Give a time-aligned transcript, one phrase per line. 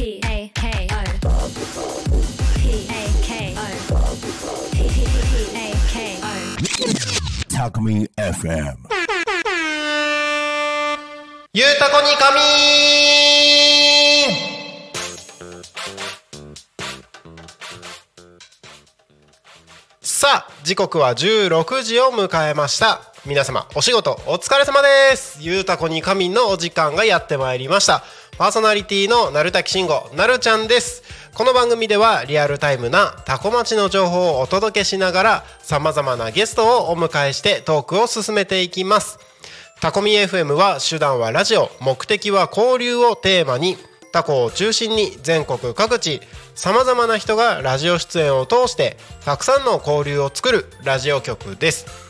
[0.00, 1.28] P A K O
[2.56, 3.60] P A K O
[4.72, 4.80] P
[5.54, 6.32] A K O
[7.50, 7.76] Talk
[8.16, 8.76] FM.
[11.52, 12.40] ゆうたこにかみ
[20.00, 23.02] さあ時刻は16時を迎えました。
[23.26, 25.40] 皆様お仕事お疲れ様です。
[25.42, 28.02] ゆうたこにかみんのお時間がやってまいりました。
[28.38, 31.02] パーソナリティのなるたきしんごなるちゃんです。
[31.34, 39.18] この番組ではリアルタイムなタコ町の情報をお届けしながらさまざまなゲストをお迎えしてトークを進めていきます。
[39.80, 43.76] タコミ FM は手段はラジオ目的は交流をテーマに
[44.12, 46.20] タコを中心に全国各地
[46.54, 52.09] さまざまな人がラジオ出演を通してたくさんの交流を作るラジオ局です。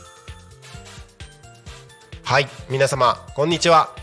[2.31, 3.93] はい皆様こんにちは。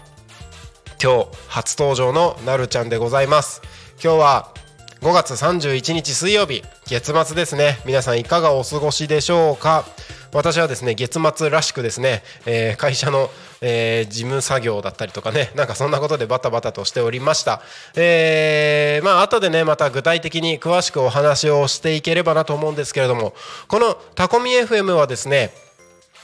[1.03, 3.63] 今日初登場のなるちゃんでございます。
[4.05, 4.53] 今日は
[5.01, 7.79] 5月31日水曜日月末ですね。
[7.87, 9.87] 皆さんいかがお過ごしでしょうか。
[10.35, 13.31] 私はですね月末らしくですね、えー、会社の、
[13.63, 17.63] えー、事務作業だったりとかねなんかそんなことでバタバタとしておりました。
[17.97, 23.33] えー、まあ後でねまた具体的に詳しくお話をしていければなと思うんですけれども
[23.69, 25.51] このタコミ FM はですね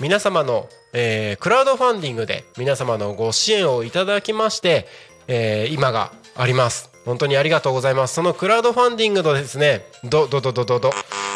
[0.01, 4.87] 皆様の、えー、クラウドファンディングで皆様のご支援をいただきまして、
[5.29, 6.91] えー、今があります。
[7.05, 8.15] 本当にありがとうございます。
[8.15, 10.91] そのクラウドファンディングのですねどどどどどど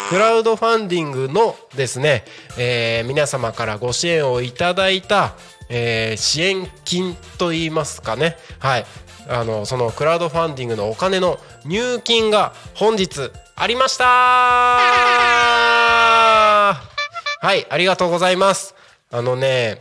[0.08, 2.24] クラウドファンディングのですね、
[2.58, 5.34] えー、皆様からご支援をいただいた、
[5.68, 8.38] え、支援金といいますかね。
[8.58, 8.86] はい。
[9.28, 14.78] あのそのクラウドファンディングのお金の入金が本日ありました
[17.40, 18.74] はいありがとうございます。
[19.12, 19.78] あのね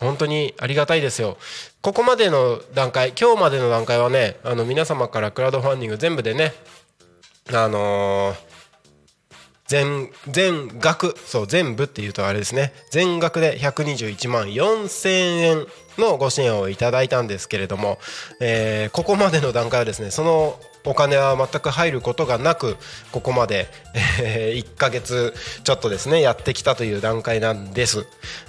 [0.00, 1.36] 本当にありがたいですよ。
[1.80, 6.52] ここまでの段階今日までの段階はねあの皆様からクラウドファンディング全部でね
[7.52, 8.36] あのー、
[9.70, 12.72] 全全額そう全部っていうとあれですね。
[12.90, 15.66] 全額で121万4000円
[15.96, 18.00] のご支援をいただいたんですけれども、
[18.40, 22.78] えー、ここまでの段階はですねそのお金は全く入ることがなく
[23.12, 23.68] ここまで、
[24.20, 28.06] えー、1ヶ月ちょっとですねやってきたという段階なんです。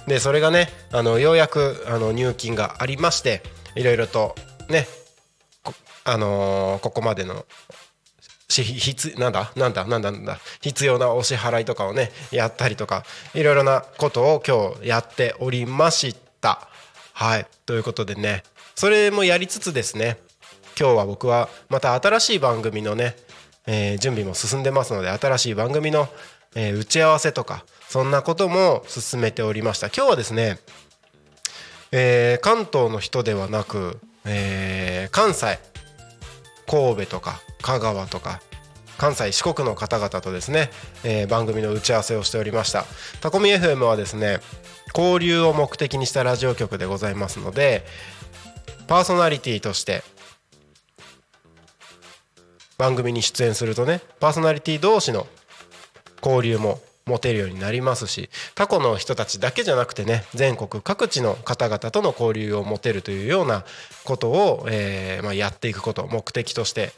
[0.08, 3.44] でそれがねあのようやくあの入金がありまして
[3.76, 4.34] いろいろと
[4.68, 4.88] ね
[6.04, 7.46] あのー、ここまでの
[8.60, 9.50] 必なんだ？
[9.56, 9.86] なんだ？
[9.86, 10.10] なんだ？
[10.10, 10.38] なんだ？
[10.60, 16.68] 必要なお支払いとかをねやったりとかいろいろなことを今日やっておりました。
[17.14, 17.46] はい。
[17.64, 18.42] ということでね
[18.74, 20.18] それもやりつつですね
[20.78, 23.16] 今日は僕はまた新しい番組のね、
[23.66, 26.08] えー、準備も進んでますので新しい番組の、
[26.54, 29.88] えー、打ち合わせとかそんなことも進めておりました。
[29.88, 30.58] 今日はですね、
[31.92, 35.58] えー、関東の人ではなく、え関西
[36.66, 38.40] 神戸とか香川とか
[38.98, 40.70] 関西四国の方々とですね、
[41.02, 42.84] え番組の打ち合わせをしておりました。
[43.20, 44.38] タコミ FM はですね
[44.94, 47.84] 交流を目的にしたラジオ局でございますので
[48.86, 50.02] パーソナリティとして
[52.78, 55.26] 番組に出演するとねパーソナリティ同士の
[56.22, 63.64] 交流も持てるようになりますし過去の人たちだけじゃなくてね全国各地の方々との交流を持てるというような
[64.04, 66.92] ことを、えーまあ、やっていくこと目的として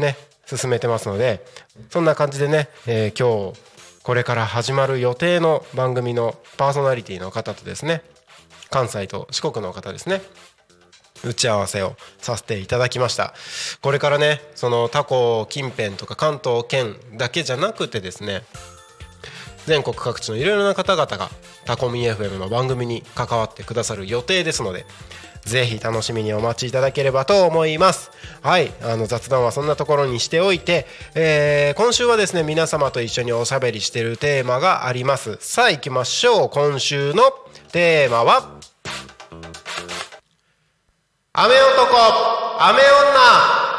[0.00, 0.16] ね
[0.46, 1.44] 進めてますので
[1.90, 3.60] そんな感じでね、えー、今日
[4.02, 8.02] これから始まる予定の番組のパーソナリティの方とですね
[8.70, 10.22] 関西と四国の方ですね
[11.22, 13.34] 打ち合わせをさせていただきました。
[13.82, 18.42] これからねその他校近辺とか関東圏だけじゃなくてですね
[19.66, 21.30] 全国各地のいろいろな方々が
[21.66, 24.86] タコミ FM の番組に関わってくださる予定ですので
[25.44, 28.10] ぜひ楽しみにお待ちいただければと思います。
[28.42, 35.38] はいあの雑談はそんなところにしておいて、えー、今週はですね皆様と一緒におしゃべりしているテーマがあります。
[35.40, 36.50] さあ行きましょう。
[36.50, 37.22] 今週の
[37.72, 38.58] テーマは
[41.32, 41.96] 雨男
[42.58, 43.70] 雨女。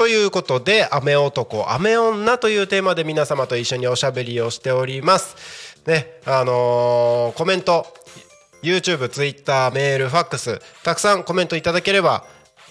[0.00, 5.69] ということで雨男雨女というテーマで皆様と一緒におしゃべりをしております。
[5.86, 7.86] ねあのー、コメント
[8.62, 12.24] YouTube、Twitter、メール、ファックスたくさんコメントいただければ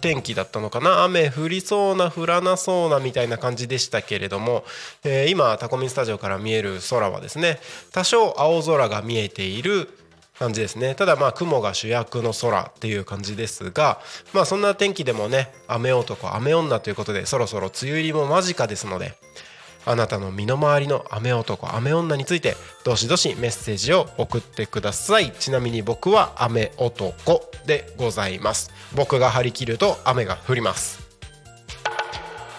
[0.00, 1.04] 天気だったのかな。
[1.04, 4.64] 雨降りそうな降らなそうなみたいな感じでしたけれども、
[5.04, 7.58] えー今タコミンスタジオから見える空はですね
[7.92, 9.88] 多少青空が見えている
[10.38, 10.94] 感じですね。
[10.94, 14.00] ただまあ雲が主役の空っていう感じですが
[14.32, 19.14] まあそんな天気でもね雨男雨女ということでそろそろ梅雨入りも間近ですので
[19.84, 25.32] あなたの身の回りの雨男雨女についてどしどしメッセージを送ってください。
[25.32, 28.70] ちなみに僕は雨男でございます。
[28.94, 31.07] 僕が張り切ると雨が降ります。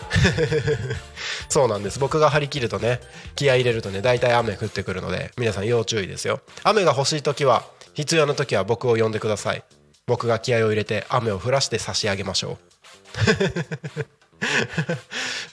[1.49, 1.99] そうなんです。
[1.99, 2.99] 僕が張り切るとね
[3.35, 6.41] 気合入れるとね大体雨降ってくるので皆さん要注意ですよ。
[6.63, 7.63] 雨が欲しい時は
[7.93, 9.63] 必要な時は僕を呼んでください。
[10.07, 12.57] 僕が気合を入れて雨を降らして差し上げましょ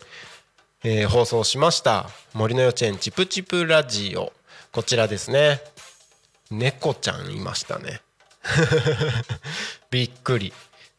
[0.84, 4.34] えー放送しました森の幼稚園チプチプラジオ。
[4.74, 5.62] こちらですね。
[6.50, 8.02] 猫ちゃんいましたね。
[9.92, 10.54] びっくり。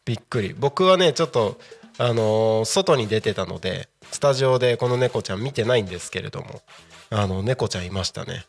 [0.05, 0.55] びっくり。
[0.57, 1.59] 僕はねちょっと
[1.99, 6.61] あのー外に出てたのでスタジオでこの猫ちゃん見てないんですけれども
[7.11, 8.45] あの猫ちゃんいましたね。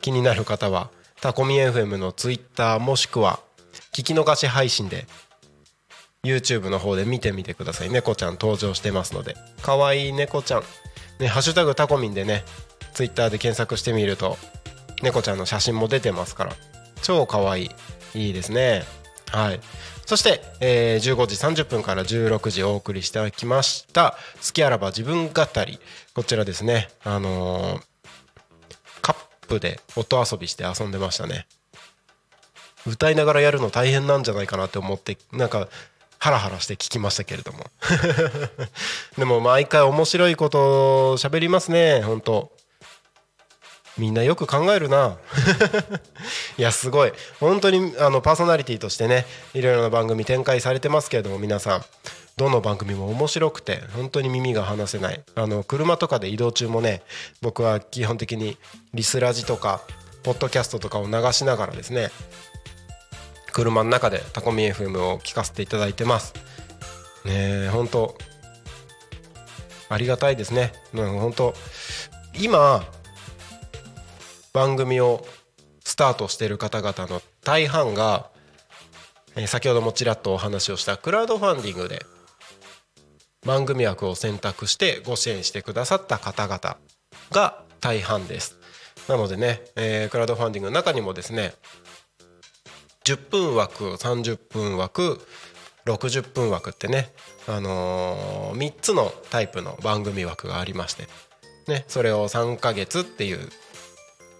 [0.00, 0.90] 気になる方は
[1.22, 3.38] タコミ FM のツイッターもしくは
[3.92, 5.06] 聞き逃し配信で
[6.24, 9.36] YouTube の方で見てみてください猫ちゃん登場してますので。
[9.62, 10.62] かわいい猫ちゃん。
[11.20, 12.42] ねハッシュタグタコミンでね
[12.92, 14.36] ツイッターで検索してみると
[15.00, 16.56] 猫ちゃんの写真も出てますから。
[17.02, 17.66] 超かわい。
[17.66, 17.70] い
[18.14, 18.82] いいですね。
[19.30, 19.60] はい。
[20.06, 25.78] そして、えー15時30分から16時お送りしてきました「好きあらば自分語り」
[26.14, 26.88] こちらですね。
[27.04, 27.91] あのー
[29.46, 31.46] プで音遊びして遊んでましたね。
[32.86, 35.68] 歌いながらやるの大変なんじゃないかなって思ってなんか
[36.18, 37.66] ハラハラして聞きましたけれども。
[39.18, 42.02] でも毎回面白いこと喋りますね。
[42.02, 42.52] 本当。
[43.98, 45.18] みんなよく考えるな。
[46.56, 47.12] いやすごい。
[47.40, 51.84] 本当にあのパーソナリティとしてねいろいろな番組展開されてますけれども皆さん。
[52.36, 55.22] どの番組も面白くて本当に耳が離せない。
[55.34, 57.02] あの車とかで移動中もね
[57.40, 58.56] 僕は基本的に
[58.94, 59.82] リスラジとか
[60.22, 62.10] ポッドキャストとかを流しながらですね
[63.52, 66.34] 車の中でタコミ FM を聞かせていただいてます。
[67.24, 68.16] ねえ本当
[69.88, 70.72] ありがたいですね。
[70.94, 71.54] うん本当
[72.34, 72.84] 今
[74.52, 75.26] 番組を
[75.84, 78.30] スタートしている方々の大半が、
[79.46, 82.04] 先ほどもちらっとお話をしたクラウドファンディングで
[83.44, 86.76] 番組枠を選択してご支援してくださった方々
[87.30, 88.58] が大半です。
[89.08, 91.54] なのでね、えークラウドファンディングの中にもですね
[93.04, 95.20] 10分枠30分枠
[95.86, 97.12] 60分枠ってね、
[97.48, 101.08] あのー、3つのタイプの番組枠がありまして、
[101.66, 103.48] ね、それを3ヶ月っていう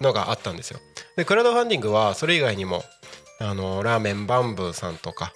[0.01, 0.79] のがあったんですよ。
[1.17, 2.83] でクラウドファンディングはそれ以外にも、
[3.41, 5.33] あのー、ラーメンバンブーさんとか、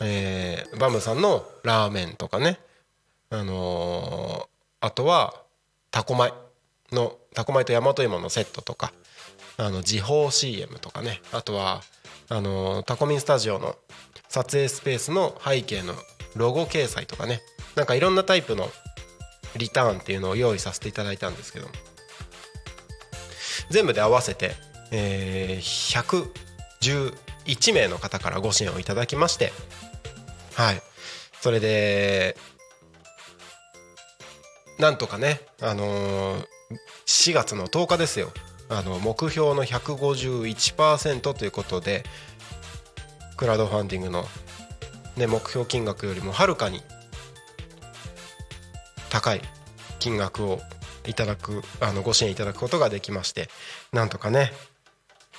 [0.00, 2.60] えー、バンブーさんのラーメンとかね、
[3.30, 5.42] あのー、あとは
[5.90, 6.32] タコ米
[6.92, 8.92] のタコ米と大和芋のセットとか
[9.56, 11.20] あの時報 CM とかね。
[11.32, 11.82] あとは
[12.28, 13.76] あのタコミンスタジオの
[14.28, 15.94] 撮影スペースの背景の
[16.36, 17.42] ロゴ掲載とかね。
[17.74, 18.68] なんかいろんなタイプの
[19.56, 21.66] リターンっていうのを用意させていただいたんですけど。
[21.66, 21.72] も
[23.70, 24.54] 全部で合わせて、
[24.90, 27.12] えー、
[27.50, 29.52] 111名の方からご支援をいただきまして。
[30.54, 30.82] はい。
[31.40, 32.36] それで
[34.78, 36.46] なんとかねあのー、
[37.06, 38.32] 4月の10日ですよ。
[38.70, 42.04] あの目標の151%ということで
[43.36, 44.24] クラウドファンディングの、
[45.16, 46.82] ね、目標金額よりもはるかに
[49.08, 49.40] 高い
[49.98, 50.60] 金額を
[51.06, 53.48] いただくあのご支援いただくことができまして
[53.92, 54.52] なんとかね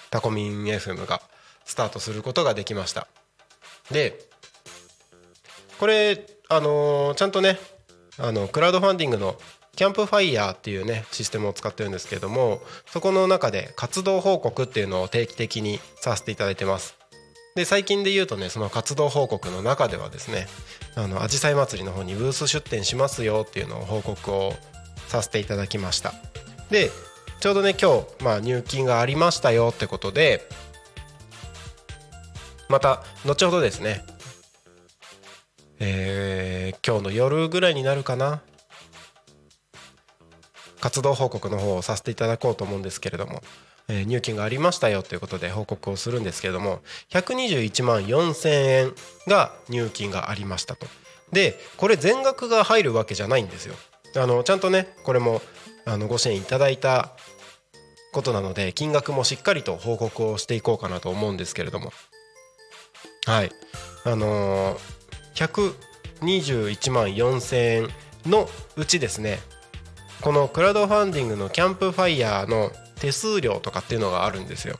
[0.10, 1.22] タコミン FM が
[1.65, 3.08] スタートすることができました。
[3.91, 4.19] で
[5.79, 7.60] これあのー、ちゃんとね
[8.19, 9.35] あのクラウドファンディングの
[9.75, 16.97] キャンプファイヤーっていうねシステムを使ってるんですけれどもそこの中で活動報告っていうのを定期的にさせていただいてます。
[17.55, 20.47] で最近で言うとねその活動報告の中ではですね
[20.95, 24.53] あの紫陽花祭りの方にブース出店しますよっていうのを報告を
[25.07, 26.13] させていただきました。
[26.69, 26.91] で
[27.39, 30.47] ちょうどね今日、まあ、入金がありましたよってことで
[32.67, 34.03] また後ほどですね
[35.79, 38.41] えー、今日の夜ぐらいになるかな？
[40.79, 43.41] 活動報告の方をさせていただこうと思うんですけれども、
[43.88, 46.79] えー、入金がありましたよということで報告をするんですけれども。
[47.09, 48.93] 121万4000円
[49.27, 50.88] が入金がありましたと。
[51.31, 53.75] でこれ全額が入るわけじゃないんですよ。
[54.15, 55.41] あのちゃんとねこれも
[55.86, 57.12] あのご支援いただいた
[58.12, 61.93] ことなので金額もしっかりと報告をしていこうかなと思うんですけれども。
[63.25, 63.51] はい。
[64.05, 64.98] あのー、
[65.39, 67.89] 121万4000円
[68.25, 69.39] のうちですね
[70.22, 74.77] このクラウドファンディングのキャンプファイヤーの手数料とかっていうのがあるんですよ。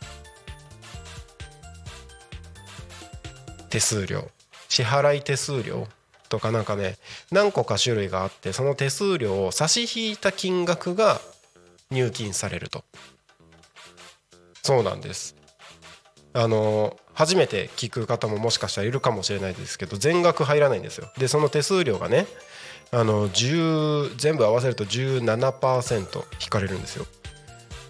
[3.70, 4.30] 手数料。
[4.68, 5.88] 支払い手数料
[6.28, 6.98] とかなんかね
[7.32, 11.22] 何個か種類があってその手数料を差し引いた金額が
[11.90, 12.84] 入金されると。
[14.62, 15.39] そうなんです。
[16.34, 21.10] あの初めて聞く方ももしかしたらいるかもしれないですけど全額入らないんですよ。
[21.18, 22.28] でその手数料がね
[22.92, 27.06] あの10全部合わせると17%引かれるんですよ。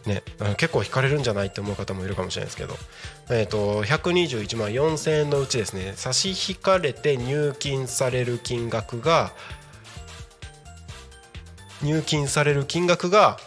[0.06, 0.24] ね、
[0.58, 2.76] 結構引かれるんじゃないって思う方もいるかもしれないですけど、
[3.30, 9.34] えーと、121万4000円のうちですね差し引かれて入金される金額が
[11.84, 13.38] 入金される金額が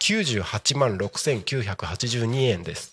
[0.00, 2.90] 98万6982円です。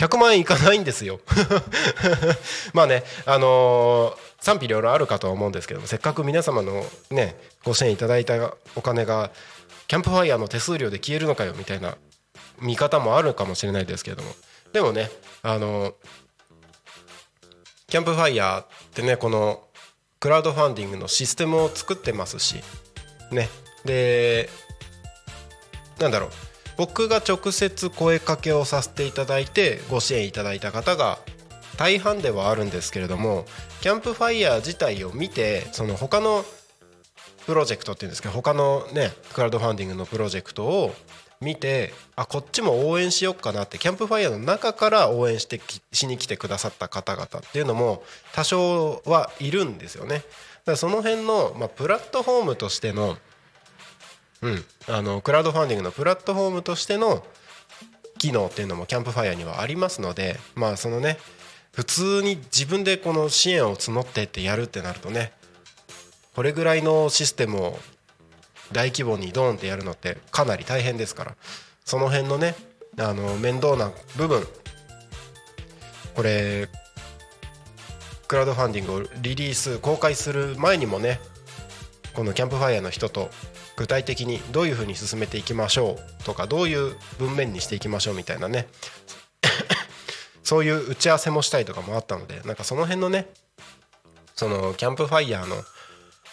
[0.00, 1.20] 100万円いかないんですよ。
[2.72, 9.30] まあねあのー、賛否両論あるかとは思うんですけどもせっかく皆様のねご支援いただいたお金が
[9.88, 11.98] キャンプファイヤーの手数料で消えるのかよみたいな
[12.60, 14.34] 見方もあるかもしれないですけれども。
[14.72, 15.10] でもね
[15.42, 15.94] あのー、
[17.88, 19.62] キャンプファイヤーってねこの
[20.18, 22.62] クラウドファンディングのシステムを作ってますし
[23.32, 23.50] ね。
[23.84, 24.48] で
[25.98, 26.49] なんだろう。
[26.80, 31.18] 僕が直接声かけをさせていただいてご支援いただいた方が
[31.76, 33.44] 大半ではあるんですけれども
[33.82, 36.42] キャンプファイヤー自体を見てその他の
[37.44, 40.94] プロジェクトっていうんですけど他のねクラウドファンディングのプロジェクトを
[41.42, 45.60] 見てあこっちも応援しよっかなってキャンプファイヤーの中から応援して
[45.92, 50.14] しに来てくださった方々っていうのも多少はいるんですよね。
[50.14, 50.24] だか
[50.64, 53.18] らその辺の、まあ、プラットフォームとしての
[54.42, 57.24] うん、あのクラウドファンディングのプラットフォームとしての
[58.18, 61.18] 機能っていうのもキャンプファイヤーにはありますのでまあそのね
[61.72, 65.32] 普通に自分でこの支援を募ってってやるってなるとね
[66.34, 67.78] これぐらいのシステムを
[68.72, 71.36] 大規模にドーンってやるのってかなり大変ですから
[71.84, 72.54] その辺のね
[72.98, 74.46] あの面倒な部分
[76.14, 76.68] これ
[78.28, 81.20] クラウドファンディングをリリース公開する前にもね
[82.14, 83.30] このキャンプファイヤーの人と
[83.80, 88.68] 具体的にどういうふうに進めていきましょうとかどういう文面にしていきましょうみたいなね。
[90.44, 93.30] そういう打ち合わせもしたいとかもあったのでなんかその辺のね
[94.36, 95.64] そのキャンプファイヤーの、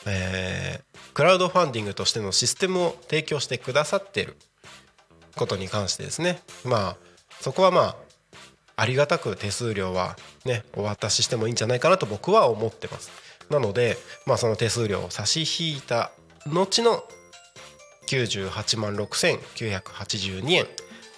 [0.07, 4.35] えー、クラウドファンディングとしてのシステムを提供してくださってる
[5.37, 6.41] ことに関してですね。
[6.65, 6.97] まあ
[7.39, 7.95] そこはまあ
[8.75, 13.09] ありがたく手数料はねお渡ししてもいいんじゃないかなと僕は思ってます。
[13.49, 16.11] なのでまあその手数料を差し引いた
[16.45, 17.07] 後の
[18.07, 20.65] 98万6982円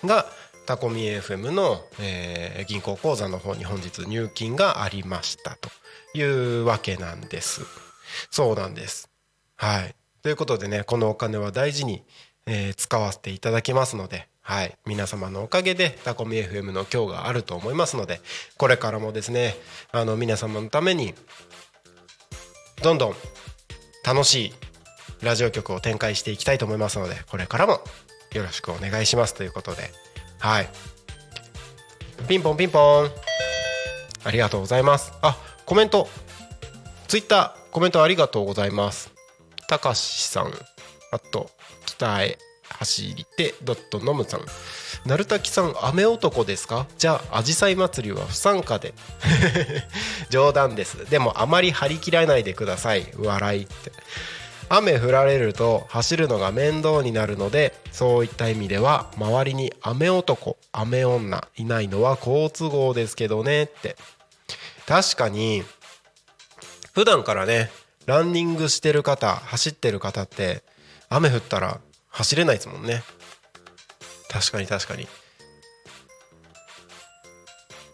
[0.05, 0.25] が
[0.65, 5.69] タコミ FM の、えー銀行口座の方に本日入金がありましたと
[6.17, 7.61] いうわけなんです。
[8.29, 9.09] そうなんです。
[9.55, 9.95] はい。
[10.21, 12.03] ということでねこのお金は大事に、
[12.45, 14.77] えー使わせていただきますのではい。
[14.85, 18.19] 皆様のおかげでタコミ FM の今日があると思いますので
[18.57, 19.55] これからもですね
[19.91, 21.13] あの皆様のために
[22.83, 23.13] どんどん
[24.05, 24.53] 楽しい
[25.21, 27.81] ラジオ局を展開していきたいと思いますのでこれからも
[28.33, 29.33] よろしくお願いします。
[29.33, 29.91] ということで。
[30.39, 30.69] はい。
[32.27, 33.11] ピンポンピンポン。
[34.23, 35.11] ありがとうございます。
[35.21, 36.07] あコメント。
[37.07, 39.11] ツイッターコメントありがとうございます。
[39.67, 40.53] たかしさん。
[41.11, 41.49] あと
[41.85, 42.37] 北へ
[42.77, 44.41] 走りてドットノムさん。
[45.05, 46.85] なるたきさん雨男ですか？
[46.97, 48.93] じゃああじさい祭りは不参加で。
[50.29, 51.09] 冗談です。
[51.09, 53.11] でもあまり張り切らないでください。
[53.17, 53.91] 笑いって。
[54.69, 63.95] 雨降られると走るのが面倒になるのでそういった意味では周りに雨男雨女いないのは好都合ですけどねって。
[64.85, 65.63] 確かに
[66.93, 67.69] 普段からね
[68.07, 70.63] ランニングしてる方走ってる方って
[71.09, 73.03] 雨降ったら走れないですもんね。
[74.29, 75.07] 確かに確かに。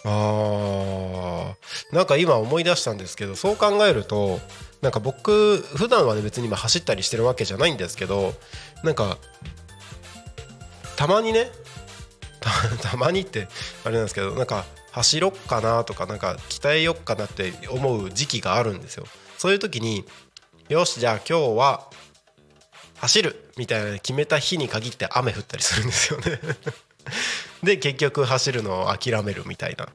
[0.06, 1.96] あー。
[1.96, 4.40] なんか今思い出したんですけどそう考えると
[4.86, 8.36] なんか僕普段はね別に今走ったりしてるわけじゃないんですけど
[8.84, 9.18] なんか
[10.96, 11.50] たまにね
[12.84, 13.48] たまにって
[13.84, 19.08] あれなんですけどなんか走ろっかなとかなんか鍛えよっかなって思う時期があるんですよ。
[19.40, 20.06] そういう時に
[20.70, 21.90] よしじゃあ今日は
[22.98, 26.40] 走るみたいな決めた日に限って雨降ったりするんですよね。
[27.64, 29.88] で結局走るのを諦めるみたいな。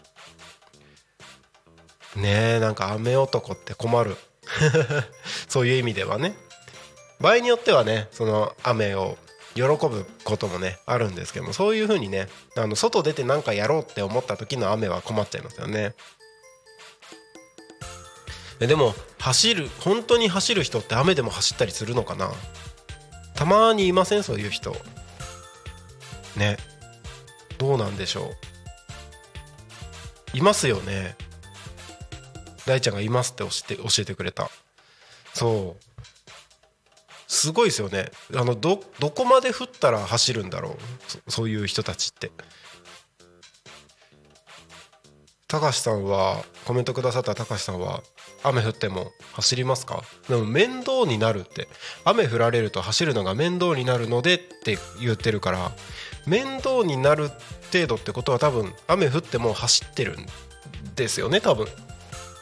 [2.16, 4.16] ねえなんか雨男って困る。
[5.48, 6.34] そういう意味ではね。
[7.20, 9.18] 場合によってはねその雨を
[9.54, 15.94] 喜ぶこともねあるんですけどもそういう風にねあの外出て何かやろうって思った時の雨は困っちゃいますよね。
[18.60, 22.30] えでも走る本当に走る人って雨でも走ったりするのかな？
[23.34, 24.22] たまにいません？
[24.22, 24.76] そういう人。
[26.36, 26.56] ね。
[27.58, 28.30] どうなんでしょ
[30.34, 30.36] う。
[30.38, 31.16] いますよね。
[32.66, 34.50] 大ちゃんがいますって教えて教えてくれた。
[35.34, 35.84] そう。
[37.26, 38.10] すごいですよね。
[38.34, 40.74] あのどどこまで降ったら走るんだろう。
[41.06, 42.32] そそういう人たちって。
[45.46, 48.02] 高橋さんはコメントくださった高橋さんは
[48.44, 50.04] 雨降っても走りますか？
[50.28, 51.68] でも面倒になるって。
[52.04, 55.72] 雨降られると走るのが面倒になるのでって言ってるから
[56.26, 57.30] 面倒になる
[57.72, 60.26] 程度ってことは多分雨降っても走ってるん
[60.94, 61.66] ですよね多分。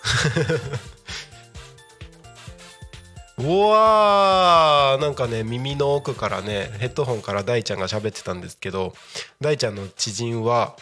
[3.39, 8.95] うわーなんかね耳の奥からねヘッドホンから大ちゃんが喋ってたんですけど
[9.41, 10.77] 大ちゃんの知人は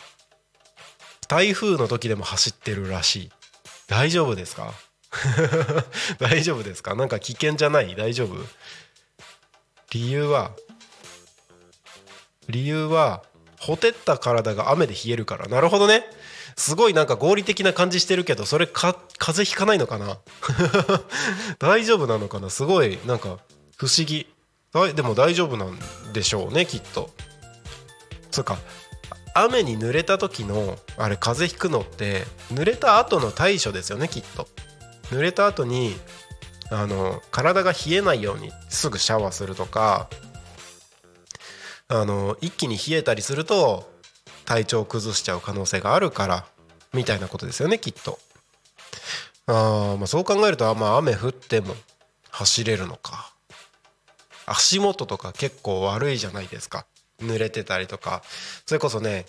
[1.29, 3.31] 台風の時でも走ってるらしい。
[3.89, 4.73] 大丈夫ですか？
[6.19, 6.95] 大丈夫ですか？
[6.95, 7.95] なんか危険じゃない？
[7.97, 8.37] 大丈夫？
[9.91, 10.53] 理由は
[12.49, 13.23] 理由は
[13.59, 15.47] ほてった体が雨で冷えるから。
[15.49, 16.09] なるほどね。
[16.57, 20.19] すごいなんか合理的な感じしてるけどそれか風邪ひかないのかな？
[21.61, 22.49] 大丈夫なのかな？
[22.51, 23.39] すごいなんか
[23.77, 24.27] 不思議。
[24.95, 25.79] でも大丈夫なん
[26.13, 27.11] でしょうねきっと。
[28.31, 28.59] そうか。
[29.35, 34.49] 雨に濡れた時のあれ風邪ひくのって濡れた後の対処ですよねきっと。
[35.11, 35.95] 濡れた後に
[36.71, 40.09] あの体が冷えないようにすぐシャワーするとか
[41.89, 43.95] あの一気に冷えたりすると
[44.47, 46.47] 体調を崩しちゃう可能性があるから
[46.95, 48.19] みたいなことですよねきっと。
[49.47, 51.75] あ、まあそう考えるとあまあ雨降っても
[52.31, 53.33] 走れるのか。
[54.47, 56.87] 足元とか結構悪いじゃないですか。
[57.21, 58.23] 濡れてたりとか。
[58.65, 59.27] それこそね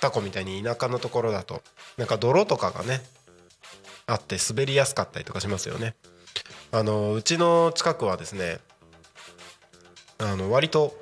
[0.00, 1.62] タコみたいに田舎のところだと
[1.96, 3.02] なんか泥とかがね
[4.06, 5.94] あって滑りやすかったりとかしますよね。
[6.72, 8.58] あのうちの近くはですね
[10.18, 10.94] あの割と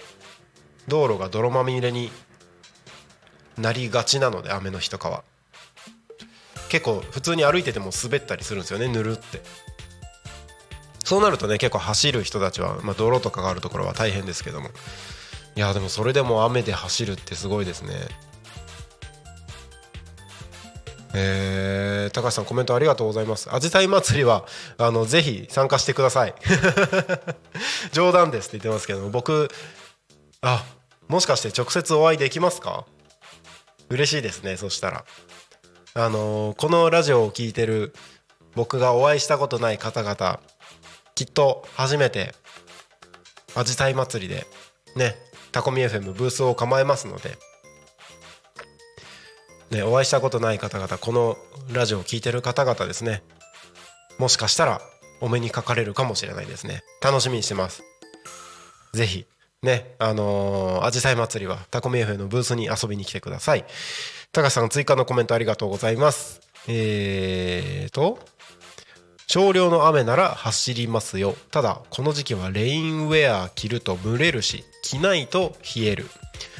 [0.88, 2.10] 道路が泥まみれに
[3.58, 5.24] なりがちなので雨の日とかは。
[6.68, 9.42] 結構普通に歩いてても滑ったりするんですよねぬるって。
[11.04, 14.70] そうなるとね結構走る人たちは、まあ、泥とかがあるところは大変ですけども。
[15.54, 17.94] いやでもそれでも雨で走るってすごいですね。
[21.14, 23.54] えー、高橋さんコメントありがとうございます。
[23.54, 24.46] アジサイ祭りは
[24.78, 26.34] あのぜひ参加してください。
[27.92, 29.50] 冗談ですって言ってますけど僕
[30.40, 30.64] あ
[31.08, 32.86] もしかして直接お会いできますか？
[33.92, 35.05] 嬉しいですねそしたら。
[35.94, 37.92] あのーこのラジオを聞いてる
[38.55, 40.40] 僕がお会いしたことない方々
[41.14, 42.35] きっと初めて
[43.55, 44.46] アジサイ祭りで
[44.96, 45.16] ね
[45.52, 47.37] タコミ FM ブースを構えますので、
[49.70, 51.37] ね、お会いしたことない方々この
[51.70, 53.22] ラジオを聞いてる方々ですね。
[54.18, 54.81] もしかしたら
[55.20, 56.81] お目にかかれるかもしれないですね。
[57.02, 57.83] 楽しみにしてます。
[58.94, 59.26] ぜひ
[59.62, 63.64] ねあのー、アジサイ祭りはタコミ FM のブースに遊びに来てください。
[64.33, 66.40] 高橋さん追加のコメントありがとうございます。
[66.68, 68.18] えーと
[69.29, 71.35] 少量の雨なら走りますよ。
[71.51, 76.07] ただこの時期はレインウェア着ると蒸れるし着ないと冷える。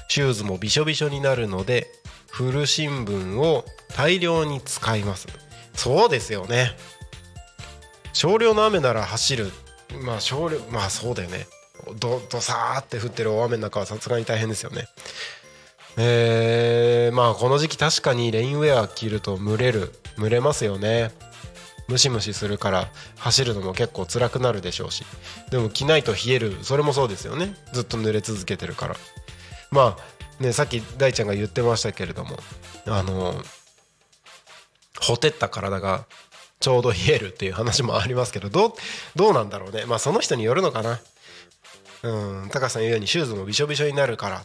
[0.09, 1.87] シューズもびしょびしょになるので
[2.31, 5.27] 古新聞を大量に使います。
[5.75, 6.71] そうですよね。
[8.15, 9.51] 少量の雨なら走る。
[10.03, 11.47] まあ少量まあそうだよね。
[11.97, 14.87] どどさーって降ってる大雨の中はさすがに大変ですよね。
[15.97, 21.11] えー、まあこの時期確かにレインウェア着ると蒸れる蒸れますよね。
[21.89, 25.05] ムシムシするから走るのも結構辛くなるでしょうし。
[25.51, 26.59] でも着ないと冷える。
[26.63, 27.55] それもそうですよね。
[27.73, 28.97] ずっと濡れ続けてるから。
[29.71, 32.37] まあねさっき大ちゃんが言ってましたけれども
[32.87, 33.35] あの
[35.01, 36.05] ほてった体が
[36.61, 38.73] ちょうど冷えるっていう話もありますけどどう
[39.17, 39.85] どうなんだろうね。
[39.87, 41.01] まあその人によるのかな。
[42.03, 42.49] うん。
[42.51, 44.43] 高橋さん言うようにシューズもびしょびしょになるから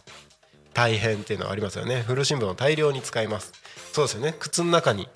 [0.74, 2.02] 大変っていうのはありますよね。
[2.06, 3.52] 古新聞を大量に使います。
[3.92, 4.34] そうですよね。
[4.38, 5.08] 靴の中に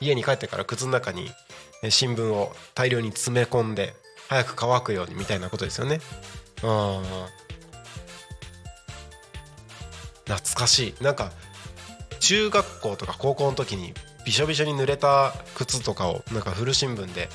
[0.00, 1.30] 家に帰ってから靴の中に
[1.90, 3.94] 新聞を大量に詰め込んで
[4.28, 6.00] 早く乾くようにみたいなことですよね。
[6.62, 7.28] ああ
[10.26, 11.04] 懐かしい。
[11.04, 11.32] なんか
[12.20, 13.94] 中学校とか高校の時に
[14.24, 17.28] びしょびしょに濡れた靴とかをなんか古新聞で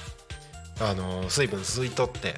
[0.79, 2.35] あの水分吸い取って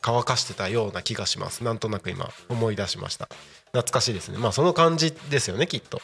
[0.00, 1.64] 乾かしてたような気がします。
[1.64, 3.28] なんとなく今思い出しました。
[3.72, 4.38] 懐かしいですね。
[4.38, 6.00] まあその感じですよねきっと。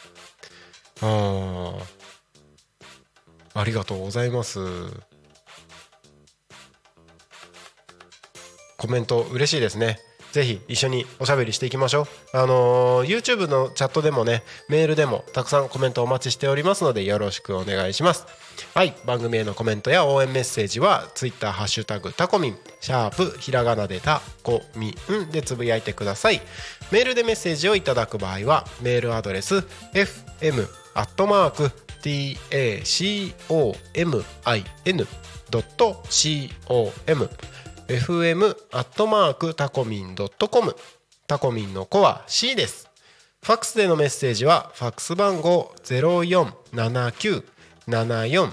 [1.03, 1.77] あ
[3.55, 4.61] あありがとうございます。
[8.77, 9.99] コメント嬉しいですね。
[10.35, 12.37] ぜひ一緒におしゃべりしていきましょう。
[12.37, 18.27] あのー YouTube のチャットでもねメールでもたくさんコメントお待ちしておりますのでよろしくお願いします。
[18.75, 24.95] はい番組へのコメントや応援メッセージは Twitter ハッシュタグタコミンシャープひらがなでタコミン
[25.31, 26.43] でつぶやいてください。
[26.91, 29.59] メールでメッセージをいただく場合はメールアドレス
[29.93, 31.71] fm アットマーク
[32.03, 34.25] tacomin.com
[37.89, 40.75] fm アットマークタコミンドットコム。
[41.27, 42.89] タコミンの子は C です。
[43.43, 48.53] ファックスでのメッセージはファックス番号0479747573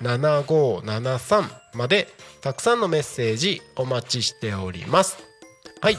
[0.00, 2.08] 0479747573まで
[2.40, 5.18] たくさんのメッセージお待ちしております。
[5.82, 5.98] はい。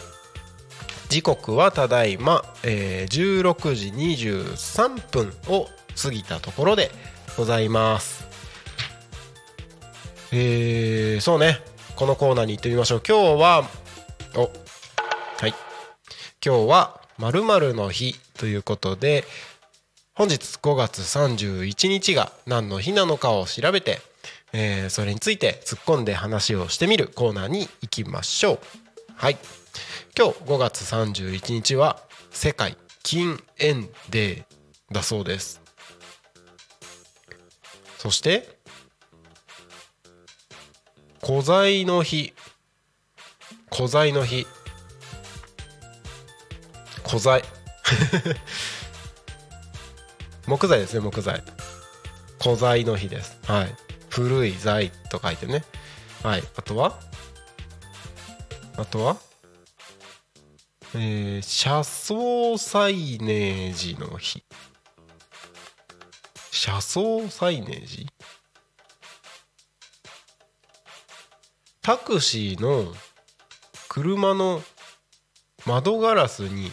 [1.10, 5.68] 時刻はただいま、えー16時23分を
[6.02, 6.92] 過ぎたところで
[7.40, 8.28] ございます。
[10.34, 11.60] えー、そうね。
[11.96, 13.02] このコーナーに行ってみましょう。
[13.08, 13.64] 今日は
[14.36, 15.54] おはい。
[16.46, 19.24] 今日は〇〇の日ということで
[20.14, 24.00] 本日5月31日が何の日なのかを調べて、
[24.52, 28.60] えーそれについて突っ込んで話をしてみるコーナーに行きましょう。
[29.16, 29.38] はい。
[30.18, 35.69] 今日5月31日は世界禁煙デーだそうです。
[38.00, 38.58] そして
[41.22, 42.34] 古材の日。
[43.76, 44.48] 古材の日。
[47.06, 47.44] 古材。
[50.48, 51.44] 木材ですね木材。
[52.42, 53.38] 古材の日です。
[53.46, 53.76] はい。
[54.10, 55.66] 古い材と書いてね。
[56.24, 56.44] はい。
[56.56, 56.98] あとは？
[58.78, 59.18] あとは？
[60.96, 61.84] えー、車
[62.16, 64.42] 窓サイネージの日。
[66.52, 68.08] 車窓サイネージ？
[71.82, 72.94] タクシーの
[73.88, 74.62] 車の
[75.66, 76.72] 窓ガラスに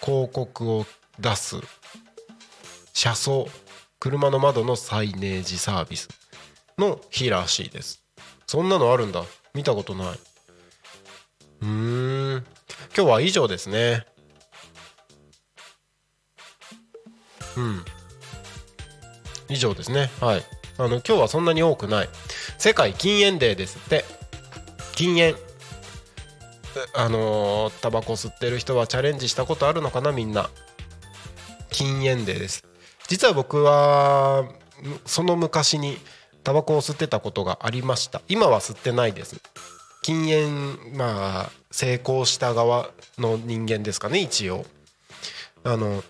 [0.00, 0.86] 広告を
[1.18, 1.56] 出す。
[2.92, 3.48] 車窓
[3.98, 6.08] 車の窓のサイネージサービス
[6.78, 8.02] の日らしいです。
[8.46, 9.24] そんなのあるんだ。
[9.54, 10.18] 見たことない。
[11.62, 12.44] うん。
[12.96, 14.06] 今日は以上ですね。
[17.56, 17.84] うん。
[19.48, 20.10] 以上ですね。
[20.20, 20.42] はい。
[20.78, 22.08] あの今日はそんなに多くない。
[22.58, 24.04] 世界禁煙デーですって。
[24.94, 25.36] 禁煙。
[26.94, 30.50] あのータバコ吸ってる人はチャレンジしたことあるのかなみんな。
[31.70, 32.64] 禁煙デーです。
[33.08, 34.44] 実は僕は
[35.04, 35.98] その昔に
[36.44, 38.22] タバコを吸ってたことがありました。
[38.28, 39.40] 今は吸ってないです。
[40.02, 44.64] 禁煙まあ成功した側の人間ですかね一応。
[45.64, 46.02] あの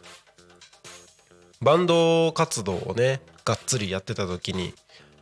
[1.62, 4.74] バンド活動をねがっつりやってた時に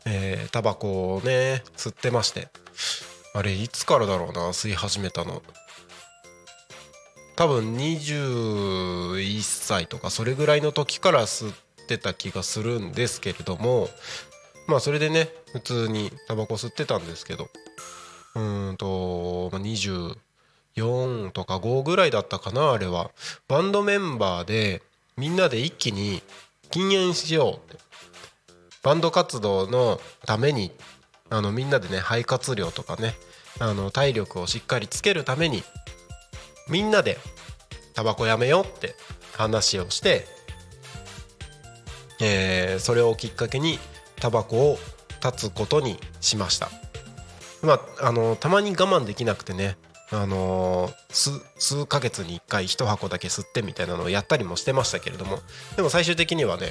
[0.04, 2.48] えタバコをね吸ってまして。
[3.34, 5.42] あれいつからだろうな吸い始めたの。
[7.36, 11.54] 多分21歳とかそれぐらいの時から吸っ
[11.86, 13.88] てた気がするんですけれども
[14.66, 17.48] まあそれでね普通にタバコ吸ってたんですけど。
[18.34, 23.10] うーんと24とか5ぐらいだったかなあれは。
[23.46, 24.82] バンドメンバーで
[25.18, 26.22] みんなで一気に
[26.70, 27.88] 禁煙しようって。
[28.82, 30.72] バンド活動のために
[31.30, 33.14] あのみんなでね肺活量とかね
[33.58, 35.62] あの体力をしっかりつけるために
[36.70, 37.18] みんなで
[37.94, 38.94] タバコやめようって
[39.36, 40.26] 話をして、
[42.20, 43.78] えそれをきっかけに
[44.16, 44.78] タバコを
[45.20, 46.70] 断つことにしました。
[47.62, 49.76] まああのたまに我慢できなくてね
[50.10, 55.40] あの数数ヶ月に1回1箱だけ吸ってみたいなのをやったりもしてましたけれども
[55.76, 56.68] でも最終的にはね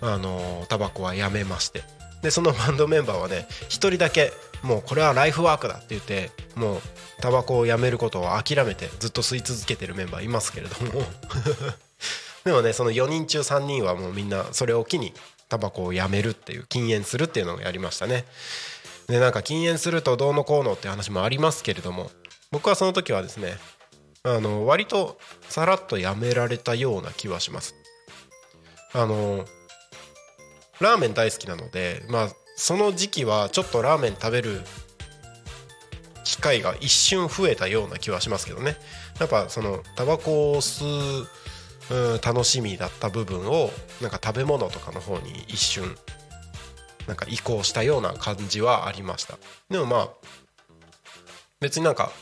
[0.00, 1.82] あのタバコはやめまして。
[2.22, 4.32] でそのバンドメンバーはね1人だけ
[4.62, 6.80] もうこれはライフワークだって言ってもう
[7.20, 11.02] タバコをやめることを諦めてずっと吸い続けてるメンバーいますけれども。
[12.44, 15.12] でもねその4人中3人はもうみんなそれを機に
[15.48, 18.24] タバコをやめるっていう禁煙するっていうのをやりましたね。
[19.08, 22.10] でなんか禁煙するとどうのこうのって話もありますけれども
[22.50, 23.54] 僕はその時はですね
[24.22, 25.18] あの割と
[25.48, 27.74] さらっとやめられたような気はします。
[28.92, 29.44] あの
[30.80, 34.60] ラーメン大好きなのでまあその時期はちょっとラーメン食べる
[36.24, 38.76] 機会が一瞬増えたような気はしますけどね。
[39.18, 40.84] やっぱそのタバコを吸
[41.22, 41.26] う、
[42.22, 43.70] 楽しみだった部分を
[44.02, 45.96] なんか食べ物とかの方に一瞬
[47.08, 49.38] なんか移行したような感じはありました。
[49.70, 50.08] でもまあ
[51.58, 52.12] 別になんか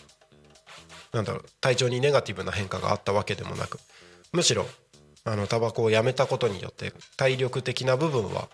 [1.13, 3.79] なんだろう体調にネガティブな変化があったわけでもなく
[4.33, 4.65] むしろ
[5.25, 8.49] あのタバコをやめたことによって体力的な部分は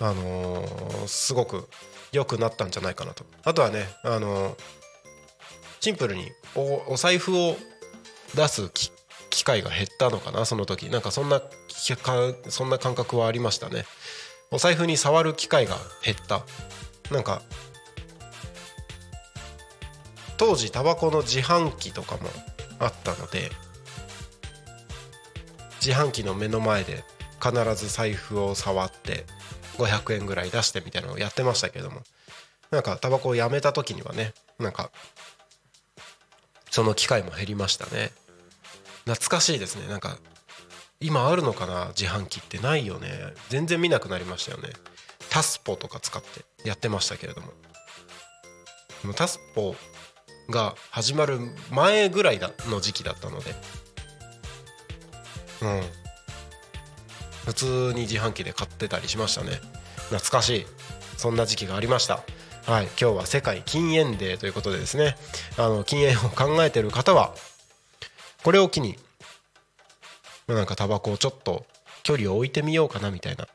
[0.00, 1.68] あのーすごく
[2.12, 3.24] 良くなったんじゃないかなと。
[3.44, 4.56] あとはねあのー
[5.80, 7.56] シンプルにお財布を
[8.36, 8.70] 出す
[9.30, 10.90] 機会が減ったのかなその時。
[10.90, 11.42] なんかそんな
[12.48, 13.84] そんな感覚はありましたね。
[14.52, 16.44] お財布に触る機会が減った。
[17.10, 17.42] なんか
[20.36, 22.28] 当時タバコの自販機とかも
[22.78, 23.50] あったので
[25.84, 27.04] 自販機の目の前で
[27.42, 29.24] 必ず財布を触って
[29.78, 32.02] 500円ぐらい出してみたいなのをやってましたけども。
[32.70, 34.90] なんかタバコをやめた時にはねなんか
[36.70, 38.10] その機会も減りましたね。
[39.04, 39.86] 懐かしいですね。
[39.88, 40.16] なんか
[41.02, 43.08] 今あるのかな自販機ってないよね。
[43.48, 44.70] 全然見なくなりましたよね。
[45.30, 47.48] タスポとか使ってやってましたけれども。
[49.02, 49.74] でもタスポ
[50.50, 51.38] が始まる
[51.70, 53.54] 前ぐらいだの時期だったので。
[55.62, 55.82] うん。
[57.46, 59.60] 普通に自販機で買ってたりしましたね。
[60.10, 60.66] 懐かしい。
[61.16, 62.22] そんな時期がありました。
[62.66, 62.84] はい。
[62.84, 65.16] 今日は世界禁煙デーということでですね。
[65.58, 67.34] あの禁煙を考えてる方は
[68.44, 68.98] これを機に
[70.46, 71.64] なんかタバコをちょっと
[72.02, 73.46] 距離を置いてみようかなみたいな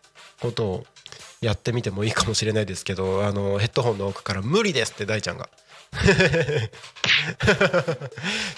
[0.41, 0.85] ことを
[1.41, 5.49] やってみてもいいかもしれないですけどあのヘッドホンの奥から「無理です」って大ちゃんが。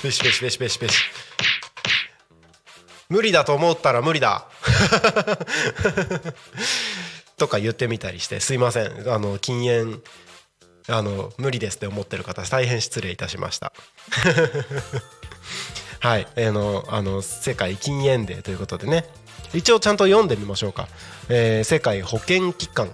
[0.01, 0.95] ペシペシペシペシペシ。
[3.09, 4.47] 無理だと思ったら無理だ。
[7.37, 9.11] とか言ってみたりしてすいません。
[9.11, 10.03] あの禁煙。
[10.91, 13.71] あの無理ですって思ってる方大変失礼いたしました。
[15.99, 19.05] はい、えーのあの世界禁煙デーということでね。
[19.53, 20.87] 一応ちゃんと読んでみましょうか、
[21.27, 22.89] えー世界保健機関。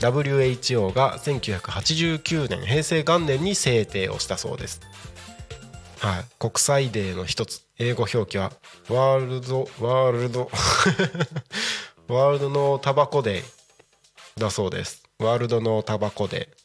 [0.00, 4.80] WHO が1989年平成元年に制定をしたそうです。
[6.00, 7.62] はい、国際デーの一つ。
[7.78, 8.52] 英語表記は
[8.88, 15.04] World World。World No Tobacco Day だそうです。
[15.20, 16.61] World No Tobacco Day。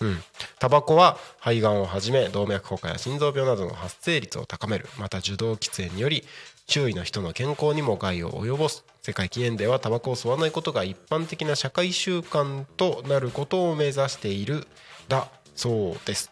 [0.00, 0.22] うん。
[0.58, 4.88] タバコは肺がんをはじめ動脈硬化や心臓病などの発生率を高める。
[4.98, 6.24] また受動喫煙により
[6.66, 14.66] 周囲の人の健康にも害を及ぼす世界禁煙デーはタバコを吸わないことが一般的な社会習慣となることを目指している
[15.08, 16.30] だそうです。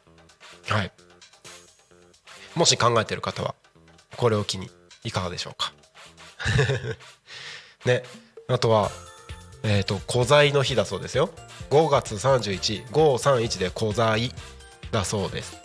[0.68, 0.92] はい。
[2.54, 3.54] もし考えてる方は
[4.16, 4.70] これを機に
[5.04, 5.72] いかがでしょうか？
[7.86, 8.02] ね。
[8.48, 8.90] あとは
[9.62, 11.30] えっ、と古材の日だそうですよ。
[11.70, 14.32] 5月31531で古材
[14.92, 15.56] だそうです。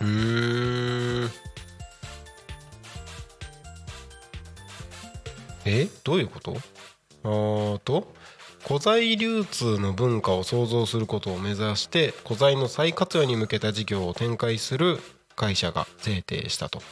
[0.00, 1.30] うん。
[5.64, 5.88] え？
[6.04, 6.56] どういうこと？
[7.24, 8.14] あーと
[8.66, 14.98] 古材流通の文化を創造することを目指して古材の再活用に向けた事業を展開する
[15.36, 16.82] 会社が制定したと。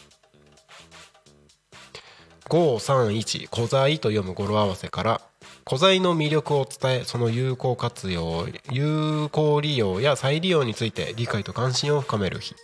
[2.49, 5.21] 531古材と読む語呂合わせから
[5.69, 12.55] 古材の魅力を伝えその有効活用有効利用や再利用について理解と関心を深める日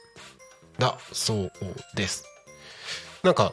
[0.79, 1.53] だそう
[1.97, 2.25] です。
[3.23, 3.53] なんか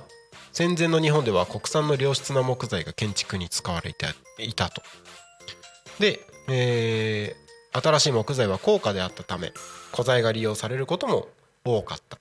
[0.53, 4.07] 戦前の日本では国産の良質な木材が建築に使われて
[4.37, 4.81] いたと。
[5.99, 9.53] で、えー新しい木材は高価であったため
[9.91, 11.27] 古材が利用されることも
[11.63, 12.17] 多かった。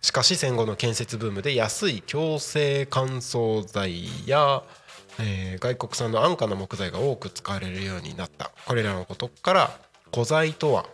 [0.00, 4.62] しかし戦後の建設ブームで安い強制乾燥材や、
[5.20, 8.50] えー外国産の安価な木材が多く使われるようになった。
[8.66, 9.78] これらのことから
[10.12, 10.86] 古材とは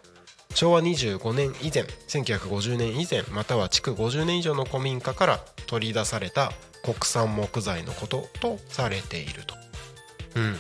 [0.55, 6.53] 昭和25年以前1950年以前または築50年以上の古民家から取り出された
[6.83, 9.55] 国産木材のこととされていると。
[10.37, 10.57] うん。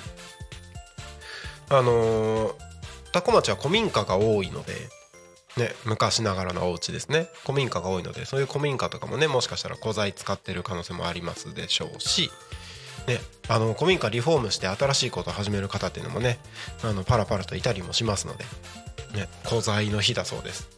[1.70, 2.68] あのー
[3.10, 4.74] 多古町は古民家が多いので、
[5.56, 7.26] ね、昔ながらのお家ですね。
[7.42, 12.30] 古民家が多いのでそういう古民家とかもねもしかしたら古材使ってる可能性もありますでしょうし、
[13.08, 13.18] ね、
[13.48, 16.38] あの古民家リフォームして新しいことを始める方っていうのもね
[16.84, 18.44] あのパラパラといたりもしますので、
[19.14, 20.68] ね、古材の日だそうです。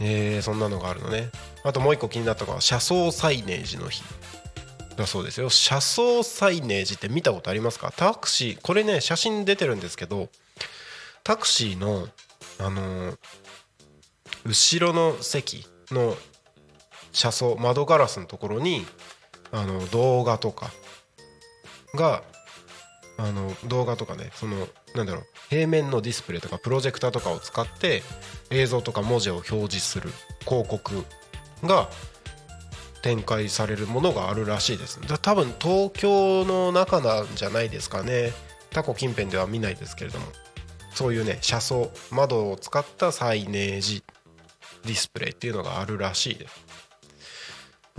[0.00, 1.30] えー、そんなのがあるのね。
[1.62, 4.02] あともう一個気になったのは車窓サイネージの日
[4.96, 5.50] だそうですよ。
[5.50, 7.92] 車窓サイネージって見たことありますか？
[7.96, 10.28] タクシーこれね写真出てるんですけど
[11.22, 12.08] タクシーの
[12.58, 13.18] あのー
[14.46, 16.16] 後ろの席の
[17.12, 18.86] 車窓窓ガラスのところに
[19.50, 20.70] あの動画とか
[21.94, 22.22] が
[23.16, 28.02] あの動画とかねそのなんだろう平面のディスプレイとかプロジェクターとかを使って
[28.50, 30.10] 映像とか文字を表示する
[30.46, 31.04] 広告
[31.64, 31.88] が
[33.02, 35.00] 展開されるものがあるらしいです。
[35.00, 38.32] だ多分東京の中なんじゃないですかね。
[38.70, 40.26] タコ近辺では見ないですけれども。
[40.94, 44.02] そういうね車窓窓を使ったサイネージ
[44.84, 46.67] ディスプレイっていうのがあるらしいです。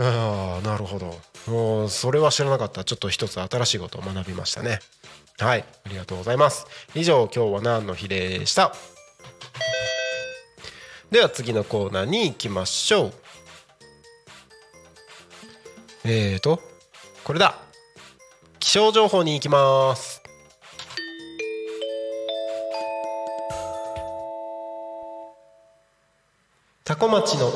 [0.01, 1.19] ああなるほど。
[1.51, 2.85] もうそれは知らなかった。
[2.85, 4.79] ちょっと一つ新しいことを学びましたね。
[5.39, 6.65] はいありがとうございます。
[6.95, 8.73] 以上今日は何の日でした？
[11.11, 13.13] では次のコーナーに行きましょう。
[16.05, 16.61] えーと
[17.25, 17.57] これだ。
[18.59, 20.21] 気象情報に行きます。
[26.85, 27.51] 多古町の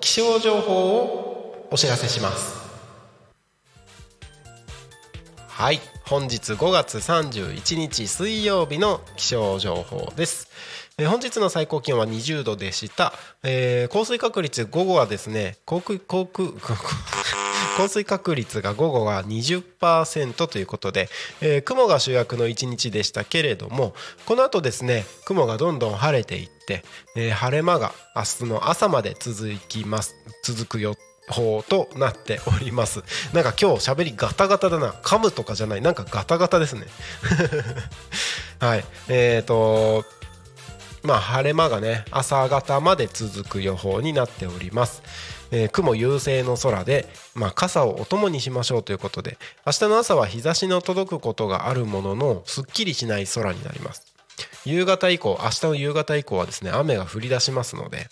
[0.00, 1.33] 気象情報を
[1.70, 2.64] お知らせします。
[5.48, 5.80] はい。
[6.06, 10.48] 本日5月31日水曜日の気象情報です。
[10.96, 16.50] え本日の最高気温は20度でした、えー降水確率午後はですね航空航空
[17.76, 21.08] 降水確率が午後は20%ということで、
[21.40, 23.94] えー雲が主役の一日でしたけれども
[24.26, 26.84] この後ですね雲がどんどん晴れていって、
[27.16, 30.94] えー晴れ間が明日の朝まで続きます続く予
[31.28, 33.02] 報となっております。
[33.32, 34.92] なんか今日喋りガタガタだな。
[34.92, 35.80] 噛むとかじゃない。
[35.80, 36.86] なんかガタガタですね。
[38.60, 38.84] はい。
[39.08, 40.04] えーと
[41.04, 45.02] まあ晴れ間がね朝方まで続く予報になっております、
[45.50, 54.14] えー雲優勢の空で、まあ、傘をお供にしましょうということで明日の朝は日差しの届くことがあるもののすっきりしない空になります。
[54.64, 58.08] 夕方以降明日の夕方以降はですね雨が降り出しますので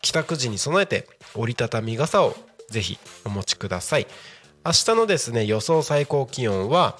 [0.00, 2.34] 帰宅時に備えて折りたたみ傘を
[2.68, 4.06] ぜひお持ちください。
[4.64, 6.98] 明日のですね予想最高気温は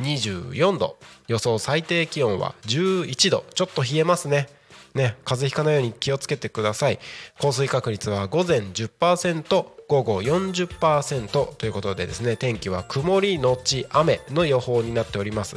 [0.00, 0.96] 24度。
[1.28, 3.44] 予想最低気温は11度。
[3.54, 4.48] ちょっと冷えますね。
[4.94, 6.98] ね風邪ひかないように気をつけてください。
[7.38, 15.56] 降水確率は午前10%午後40%ということでですね天気は曇りのち雨の予報になっております。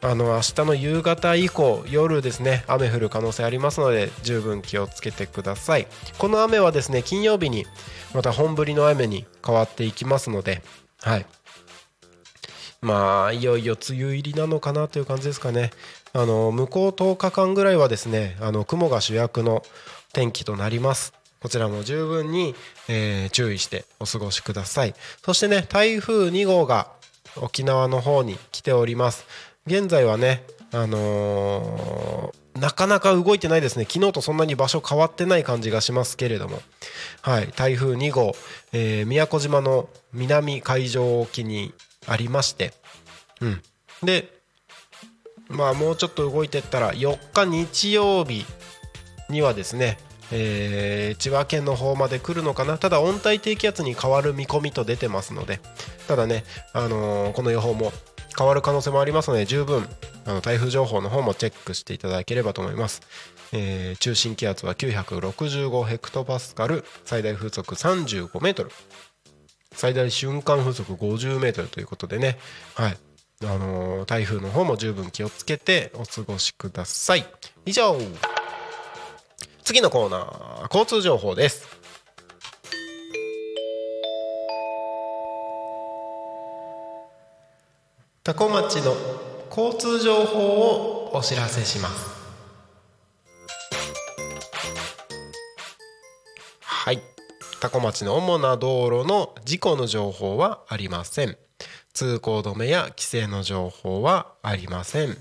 [0.00, 5.88] あの明日の夕方以降夜ですね雨降る可能性ありますので十分気をつけてください。
[6.18, 7.66] この雨はですね金曜日に
[8.14, 10.62] また本降りの雨に変わっていきますので
[11.00, 11.26] はい。
[12.80, 15.70] まあいよいよ梅雨入りなのかなという感じですかね。
[16.12, 19.62] あの向こう10日間ぐらいはですねあの雲が主役の
[20.12, 21.12] 天気となります。
[21.40, 22.54] こちらも十分に、
[22.88, 24.94] えー注意してお過ごしください。
[25.24, 26.90] そしてね台風2号が
[27.36, 29.24] 沖縄の方に来ております。
[29.68, 33.86] 現在はねあのーなかなか動いてないですね。
[33.88, 36.60] 昨日とそんなに場所変わってない感じがしますけれども。
[37.22, 37.52] はい。
[37.54, 38.34] 台風2号、
[38.72, 41.72] えー宮古島の南海上沖に
[42.08, 42.72] ありまして。
[43.40, 43.62] うん。
[44.02, 44.28] で
[45.48, 48.44] まあもうちょっと動いてったら4日日曜日
[49.30, 49.96] にはですね、
[50.32, 52.76] えー千葉県の方まで来るのかな。
[52.76, 55.60] ただ温帯低気圧に変わる見込みと出てますので。
[56.08, 56.42] ただね、
[56.72, 57.92] あのーこの予報も
[58.36, 59.88] 変わる可能性もありますので十分、
[60.26, 63.02] あの台風情報の方もチェックしていただければと思います、
[63.52, 68.70] えー中心気圧は965ヘクトパスカル最大風速35メートル。
[69.72, 72.38] 最大瞬間風速50メートルということでね。
[72.74, 72.98] はい。
[73.44, 77.24] あのー台風の方も十分気をつけてお過ごしください。
[77.66, 77.96] 以上。
[79.62, 81.77] 次のコーナー交通情報です。
[88.28, 88.94] 多古町の
[89.48, 92.10] 交通情報をお知らせします。
[96.60, 97.00] はい。
[97.58, 101.38] 多古町の主な道路の事故の情報はありません。
[101.94, 105.16] 通行止めや規制の情報はありません。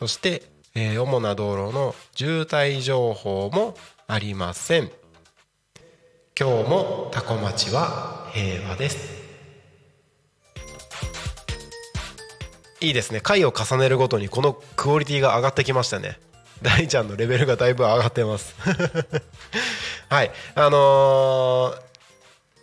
[0.00, 0.42] そして、
[0.74, 3.76] えー主な道路の渋滞情報も
[4.08, 4.90] ありません。
[6.36, 9.11] 今日も多古町は平和です。
[12.82, 13.20] いいですね。
[13.20, 16.18] 回を重ねるごとにこのクオリティが上がってきましたね。
[16.62, 18.54] 大ちゃんのレベルがだいぶ上がってます。
[20.10, 20.30] はい。
[20.54, 21.92] あのー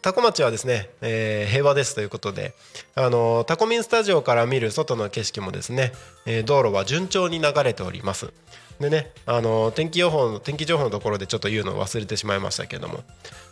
[0.01, 2.53] タコ町はですね、えー平和ですということで、
[2.95, 5.91] あのタコミンスタジオから見る外の景色もですね、
[6.25, 8.31] えー道路は順調に流れております。
[8.79, 13.03] でね、あの天気予報の天気情報のところでちょっと言うのを忘れてしまいましたけれども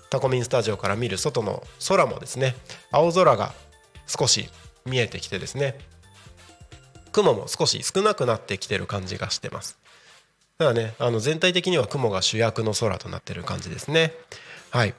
[0.09, 2.55] タコミンスタジオから見る外の空もですね
[2.91, 3.53] 青空が
[4.07, 4.49] 少し
[4.85, 5.77] 見えてきてですね
[7.17, 9.79] 雲も少し少なくなってきてる感じがしてます。
[10.59, 14.13] ただねあの全体的には雲が主役の空となってる感じですね。
[14.69, 14.93] はい。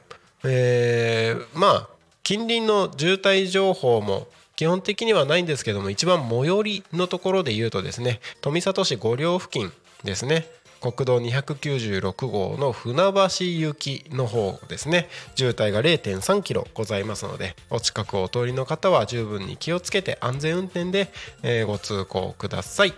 [0.45, 1.89] えーまあ
[2.25, 9.73] 近隣の渋滞情報も基本的にはないんですけども一番最寄りのところで言うとですね富里市五稜付近
[10.05, 10.47] ですね。
[10.81, 15.09] 国道296号の船橋行きの方ですね。
[15.35, 21.11] 渋滞が0.3キロございますのでお近くをお通りの方は十分に気をつけて安全運転で、
[21.43, 22.95] えご通行ください。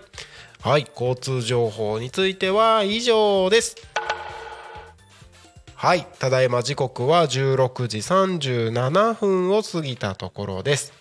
[0.63, 3.77] はい交通情報については以上です。
[5.75, 10.93] はいただいま時刻は16時37分を過ぎたところです。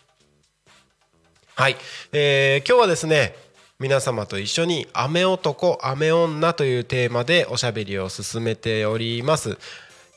[1.55, 1.75] はい、
[2.13, 3.35] えー今日はですね
[3.81, 9.57] 皆様と一緒に「雨男雨女」というテーマでおしゃべりを進めております、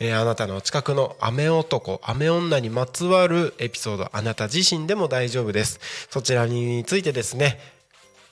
[0.00, 5.78] えーあなたの近くの雨男雨女にまつわるエピソードあなた自身でも大丈夫です。
[6.10, 7.60] そちらについてですね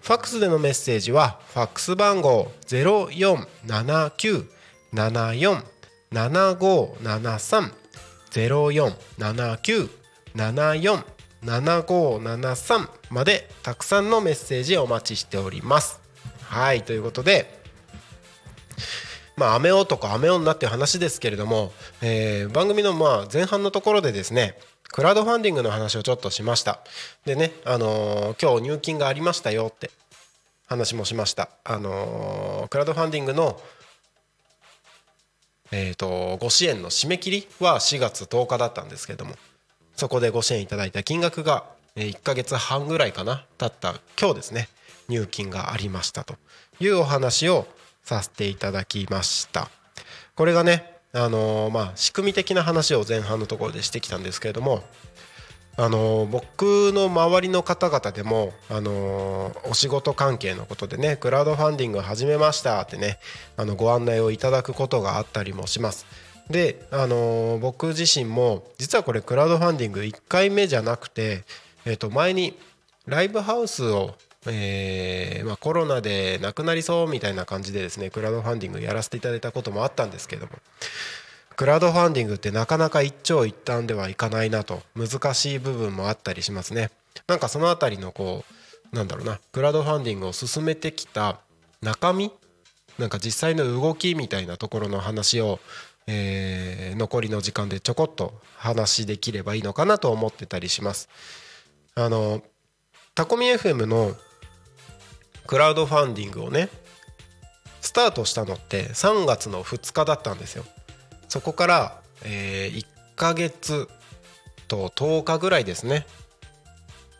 [0.00, 4.48] ファックスでのメッセージはファックス番号ゼロ四七九
[4.92, 5.64] 七四
[6.12, 7.72] 七五七三
[8.30, 9.90] ゼロ四七九
[10.34, 11.04] 七四
[11.42, 16.00] 七五七三までたくさんのメッセージお待ちしております。
[16.42, 17.60] はいということで
[19.36, 21.72] まあ、雨男雨女っていう話ですけれども、
[22.02, 24.58] えー番組のまあ前半のところでですね
[24.90, 26.80] クラウドファンディングの話をちょっとしました。
[27.26, 29.90] でね、あのー今日入金がありましたよって
[30.66, 33.60] 話もしました、あのークラウドファンディングの
[35.72, 39.34] えー、とご支援の締め切りは4月10日だったんですけれども
[39.96, 41.64] そこでご支援いただいた金額が
[41.96, 44.68] 1ヶ月半ぐらいかな経った今日ですね
[45.08, 46.36] 入金がありましたと
[46.78, 47.66] いうお話を
[48.06, 49.68] させていただきました
[50.36, 54.84] これがねあのまあ仕組み的な話を前半のところでしてきたんですけれども
[55.78, 63.18] あの僕の周りの方々でも、あのお仕事関係のことでねクラウドファンディング始めましたってね
[63.58, 66.06] あのご案内をいただくことがあったりもします。
[66.48, 71.44] で、あの僕自身も実はこれクラウドファンディング1回目じゃなくて、
[71.84, 72.58] えー、と前に
[73.06, 74.14] ライブハウスを、
[74.48, 80.52] えーまあ、コロナでなくなりそうみたいな感じでですねクラウドファンディングやらせていただいたこともあったんですけども
[81.56, 86.90] クラウドファンディングってなかなか一長一短ではいかないなと難しい部分もあったりしますね。
[87.26, 88.44] なんかそのあたりのこ
[88.92, 91.40] うなんだろうなクラウドファンディングを進めてきた
[91.80, 92.30] 中身
[92.98, 95.60] なんか実際の動きみたいなところの話を、
[96.06, 101.08] えー残りの時間でちょこっと話できればいいのかなと思ってたりします。
[101.94, 102.42] あの
[103.14, 104.16] タコミ FM の
[105.46, 106.68] クラウドファンディングをね
[107.80, 110.64] スタートしたのって3月の2日だったんですよ
[111.28, 112.86] そこから、えー1
[113.18, 113.88] ヶ月
[114.68, 116.06] と10日ぐらいですね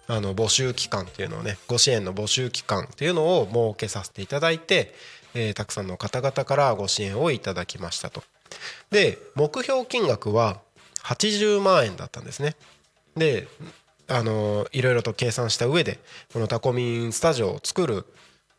[0.08, 4.94] あの募集期間っていうのをねご支援の募集期間っていうのを設けさせていただいて、
[5.34, 8.22] えーたくさんの方々からご支援をいただきましたと。
[8.90, 10.60] で目標金額は
[11.02, 12.56] 80万円だったんですね。
[13.16, 13.48] で
[14.08, 15.98] あのいろいろと計算した上で
[16.32, 18.04] このタコミンスタジオを作る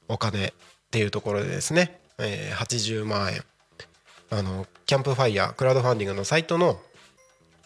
[0.07, 0.51] お金っ
[0.91, 3.43] ていうところでですね、えー80万円。
[4.29, 6.79] あのキャンプファイヤークラウドファンディングのサイトの、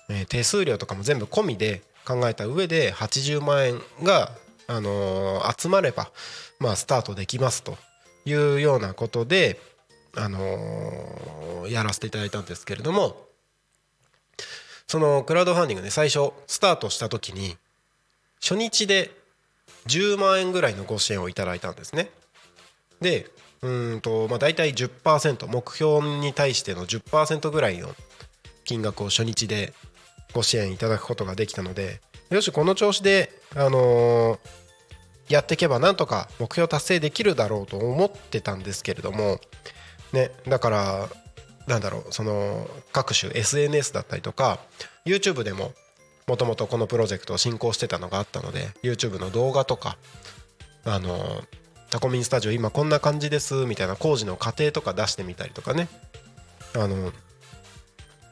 [0.09, 4.31] えー手数料とかも全部込みで考えた上で80万円が、
[4.67, 6.11] あのー集まれば、
[6.59, 7.77] まあ、スタートできますと
[8.25, 9.59] いうようなことで、
[10.15, 13.15] あのーやらせていただいたんですけれども
[14.87, 17.55] そのクラウドファンディングね最初スタートした時に
[18.41, 19.11] 初日で
[19.87, 22.09] 10万円ぐらいのご支援をいただいたんですね。
[22.99, 23.27] で
[23.61, 27.89] うーんとまあ大体10%目標に対しての10%ぐらいの
[28.63, 29.73] 金額を初日で
[30.33, 34.39] ご支援いただくことができたのでよしこの調子で、あのー
[35.31, 39.39] やっていけばなんとか目標達成できるだろうと思ってたんですけれども
[40.11, 41.09] ねだから
[41.67, 44.59] なんだろうその各種 SNS だったりとか
[45.05, 45.71] YouTube でも
[46.27, 49.97] もともとこのプロジェクトを進行してたのがあったので YouTube の動画とか
[50.85, 51.41] あの
[51.89, 55.87] タコミンスタジオ今こんな感じですみたいな工事の過程とか出してみたりとかね。
[56.73, 57.11] あの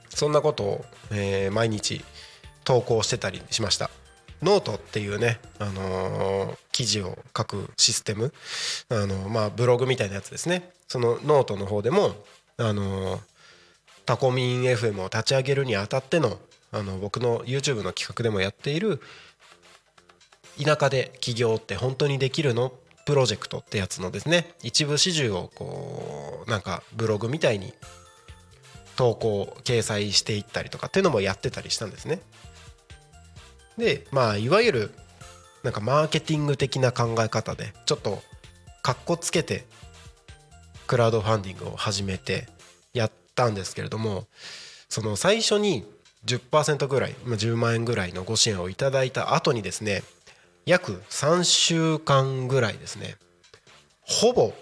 [0.10, 2.04] そんなことを、えー毎日
[2.64, 3.90] 投稿してたりしました。
[4.42, 8.34] ノートっていうね、あのー記事を書くシステム、
[8.90, 10.72] あのまあ、ブログみたいなやつですね。
[10.88, 12.16] そのノートの方でも、
[12.58, 13.20] あのー
[14.06, 16.40] タコミン FM を立ち上げるにあたっての
[16.72, 19.02] あの僕の YouTube の企画でもやっている
[20.62, 22.74] 田舎で起業って本当にできるの？
[23.06, 27.74] プロジェクトってやつのですね一部始終をこうなんかブログみたいに
[28.96, 32.22] 投稿掲載していったりとかっていうのもやってたりしたんですね。
[33.78, 34.92] でまあいわゆる
[35.64, 38.22] なんかマーケティング的な考え方でちょっと
[38.84, 39.66] かっこつけて
[40.86, 42.48] クラウドファンディングを始めて
[42.94, 44.28] やったんですけれども
[44.88, 45.84] その最初に
[46.26, 50.04] 10%ぐらい10万円ぐらいのご支援をいただいた後にですね
[50.66, 53.16] 約3週間ぐらいですね
[54.02, 54.54] ほぼ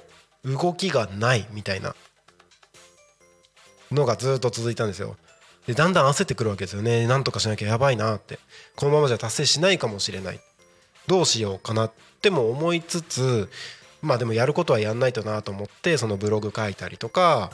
[0.43, 1.95] 動きがないみたいな
[3.91, 5.15] のがずっと続いたんですよ。
[5.65, 7.07] でだんだん焦ってくるわけですよね。
[7.07, 8.39] なんとかしなきゃやばいなって。
[8.75, 10.39] このままじゃ達成しないかもしれない。
[11.07, 11.91] どうしようかなっ
[12.21, 13.49] ても思いつつ
[14.01, 17.51] まあでもやることはやんないとなと思ってそのブログ書いたりとか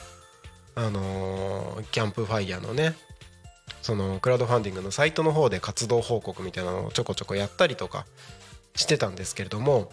[0.74, 2.94] あのーキャンプファイヤーのね
[3.82, 8.06] そのクラウドファンディングのサイトの方で活動報告みたいなのをちょこちょこやったりとか
[8.74, 9.92] してたんですけれども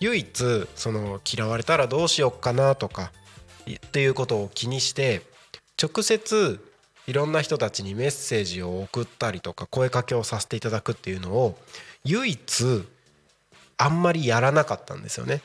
[0.00, 3.12] 唯一その嫌われたらどうしようかなとか
[3.70, 5.22] っていうことを気にして
[5.80, 6.64] 直接
[7.06, 11.58] いろんな人たちにメッセージを送ったりとか声かけをさせていただくっていうのを
[12.04, 12.84] 唯一
[13.78, 15.40] あんまりやらなかったんですよね。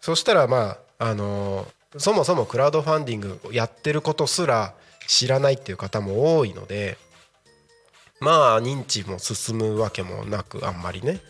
[0.00, 1.66] そしたらまああの
[1.98, 4.74] そもそもクラウドファンディングやってることすら
[5.10, 6.96] 知らないっていう方も多いので
[8.20, 11.20] まあ認知も進むわけもなくあんまりね。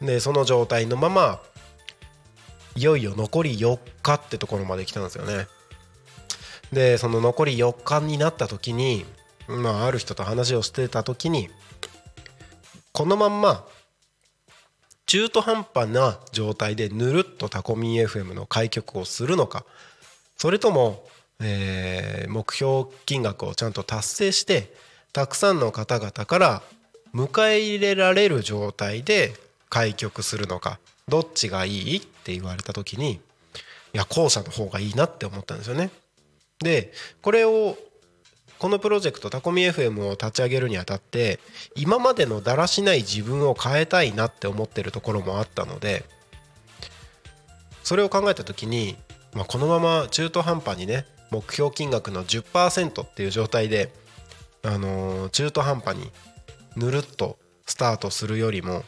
[0.00, 1.42] でその状態のまま
[2.76, 5.48] いよいよ残り4日ってところまで来たんですよね。
[6.72, 9.04] でその残り4日になった時に
[9.48, 11.50] まあある人と話をしてた時に
[12.92, 13.66] このまんま
[15.04, 19.66] 中途半端な状態でぬるっとタコミン FM の開局をするのか
[20.38, 21.04] それとも、
[21.40, 24.72] えー目標金額をちゃんと達成して
[25.12, 26.62] たくさんの方々から
[27.14, 29.34] 迎え入れられる状態で
[29.68, 30.78] 開局するのか
[31.08, 33.18] どっちがいいって言われた時にい
[33.92, 35.90] や後者の方がいいなって思ったんですよね。
[36.60, 37.76] でこれを
[38.58, 41.40] このプロジェクトタコミ FM を立ち上げるにあたって
[41.74, 46.04] 今までのだらしない自分を変えたいなって思ってるところもあったので
[47.82, 48.96] それを考えた時に、
[49.32, 53.92] まあ、このまま中途半端にね目標金額の10%っていう状態で、
[54.62, 56.10] あのー中途半端に
[56.76, 58.84] ぬるっとスタートするよりも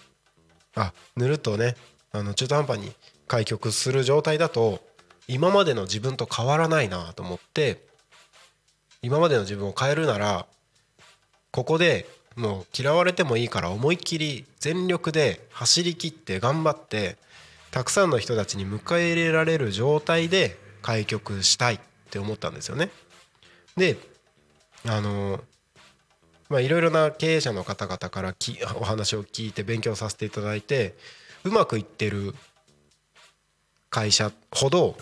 [0.74, 1.76] あぬるっとね
[2.10, 2.92] あの中途半端に
[3.26, 4.80] 開局する状態だと
[5.28, 7.84] 今までの自分と変わらないなと思って
[9.02, 10.46] 今までの自分を変えるなら
[11.50, 17.16] ここでもう嫌われてもいいから思いっきり全力で走り切って頑張って
[17.70, 21.80] たくさんの人たちに迎え入れられる状態で開局したい。
[22.12, 22.90] って思ったんですよね。
[23.78, 23.96] で
[24.86, 25.40] あの
[26.50, 30.94] まあいろいろな経営者の方々からきお話を聞いて勉強させていただいて
[31.44, 32.34] うまくいってる
[33.88, 34.96] 会社ほど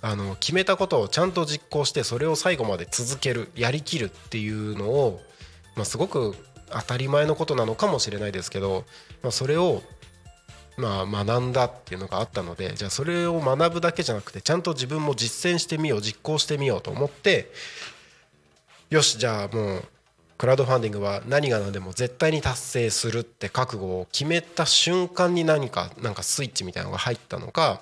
[0.00, 5.20] あの決めたことをちゃんと実行してそれを最後まで続けるやりきるっていうのを、
[5.74, 6.36] まあ、すごく
[6.70, 8.84] 当たり前のことなのかもしれないですけど、
[9.22, 9.82] まあ、それを
[10.76, 17.50] まあ学んだっていうのがあったのでじゃあそれを学ぶだけじゃなくてちゃんと自分も実践してみよう実行してみようと思って
[18.90, 19.84] よしじゃあもう
[20.36, 27.80] クラウドファンディングは何が何でも絶対に達成するって覚悟を決めた瞬間に何かなんかスイッチみたいなのが入ったのか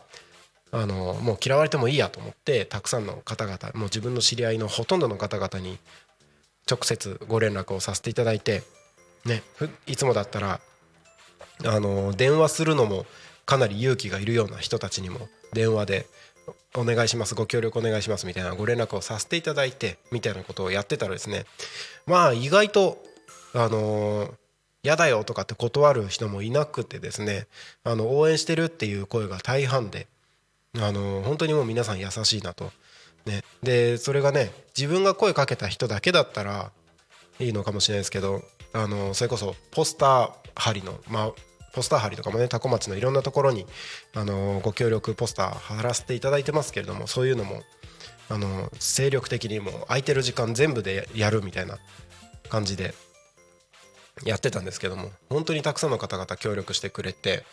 [0.71, 5.79] あのもう嫌われてもいいやと思ってたくさんの方々もう自分の知り合いのほとんどの方々に
[6.71, 8.63] 直接ご連絡をさせていただいて、
[9.25, 9.43] ね、
[9.87, 10.61] いつもだったら
[11.65, 13.07] あの電話するのも
[13.47, 16.07] かなり勇気がいるような人たちにも電話で
[16.75, 21.47] 「お願いしますご協力お願いします」みたいなご連絡をさせていただいてみたいなことをやってたらですね
[22.07, 23.03] まあ意外と
[23.55, 24.35] あの
[24.83, 27.47] 嫌だよとかって断る人もいなくてですね
[27.85, 30.07] あの応援してるっていう声が大半で
[30.79, 32.73] あの本当にもう皆さん優しいなと。
[33.25, 36.73] ね、でそれがね自分が声かけた人だけだったら
[37.39, 38.43] いいのかもしれないですけど
[38.73, 41.33] あのそれこそポスター貼りの、まあ、
[41.73, 43.67] ポスター貼りとかもね多古町のいろんなところに
[44.15, 47.63] あのご協力ポスター貼らせていただいてますけれどもそういうのも
[48.29, 51.79] あの精力的にもう空いてる時間全部でやるみたいな
[52.49, 52.95] 感じで
[54.25, 57.45] やってたんですけども本当にたくさんの方々協力してくれて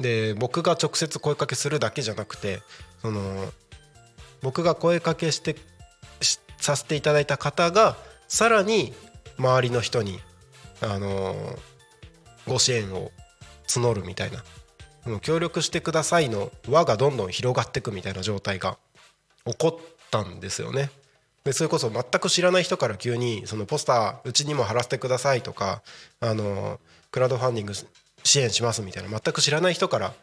[0.00, 2.60] で僕が直接声かけするだけじゃなくて
[3.00, 3.20] その
[4.42, 5.56] 僕が声かけして
[6.58, 7.96] させていただいた方が
[8.28, 8.92] さらに
[9.38, 10.18] 周りの人に
[10.82, 11.34] あの
[12.46, 13.10] ご支援を
[13.68, 14.42] 募るみたいな
[15.20, 18.78] 協力してくださいの輪がどんどん広がっていくみたいな状態が
[19.44, 20.90] 起こったんですよね。
[21.44, 25.80] でそれこそ全く知らない人から急にそのポスターうちにも貼らせてくださいとか
[26.18, 26.80] あの
[27.12, 27.72] クラウドファンディング
[28.24, 30.14] 支援しますみたいな全く知らない人から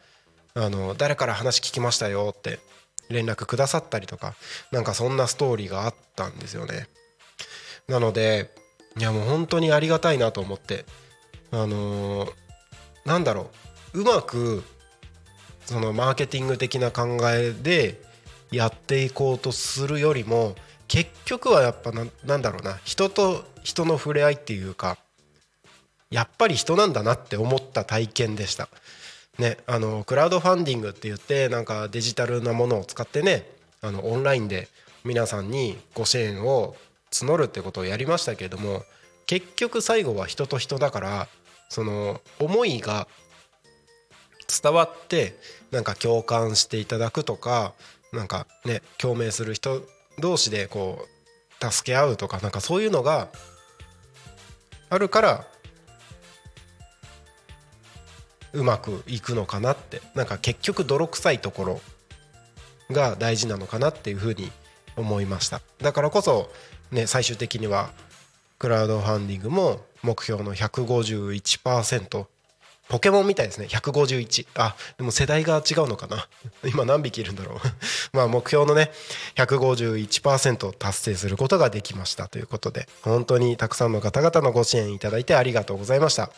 [0.56, 2.60] あの誰から話聞きましたよって
[3.10, 4.36] 連絡くださったりとか
[4.72, 6.88] なんかそんなストーリーがあったんですよね。
[7.88, 8.52] なので
[8.98, 10.86] いやもう本当にありがたいなと思って
[11.52, 12.34] あのー、
[13.06, 13.50] なんだろ
[13.94, 14.64] ううまく
[15.66, 18.02] そのマーケティング的な考えで
[18.52, 20.56] やっていこうとするよりも
[20.88, 24.98] 結局はやっぱななんだろうな人と人の触れ合いっていうか
[26.12, 28.70] やっぱり人なんだなって思った体験でした。
[29.40, 33.50] ね、あのクラウドファンディングって言ってなんかデジタルなものを使ってね
[33.82, 34.68] あのオンラインで
[35.04, 36.76] 皆さんにご支援を
[37.12, 38.84] 募るってことをやりましたけれども
[39.26, 41.28] 結局最後は人と人だから
[41.74, 43.08] その思いが
[44.62, 45.36] 伝わって
[45.72, 47.74] なんか共感していただくとか
[48.12, 49.82] なんかね共鳴する人
[50.20, 51.08] 同士でこ
[51.62, 53.30] う助け合うとかなんかそういうのが
[54.92, 55.48] あるから
[58.52, 60.00] うまくいくのかなって。
[60.14, 61.82] なんか結局泥臭いところ
[62.92, 64.52] が大事なのかなっていうふうに
[64.96, 65.60] 思いました。
[65.80, 66.52] だからこそ
[66.92, 67.90] ね最終的には
[68.60, 72.26] クラウドファンディングも目標の151%
[72.90, 73.68] ポケモンみたいですね。
[73.68, 76.28] 151あでも世代が違うのかな。
[76.70, 77.60] 今何匹いるんだろう。
[78.16, 78.92] まあ目標のね
[79.36, 82.28] 151%達成することができました。
[82.28, 86.30] ということで本当にたくさんの方々のご支援いただいてありがとうございました。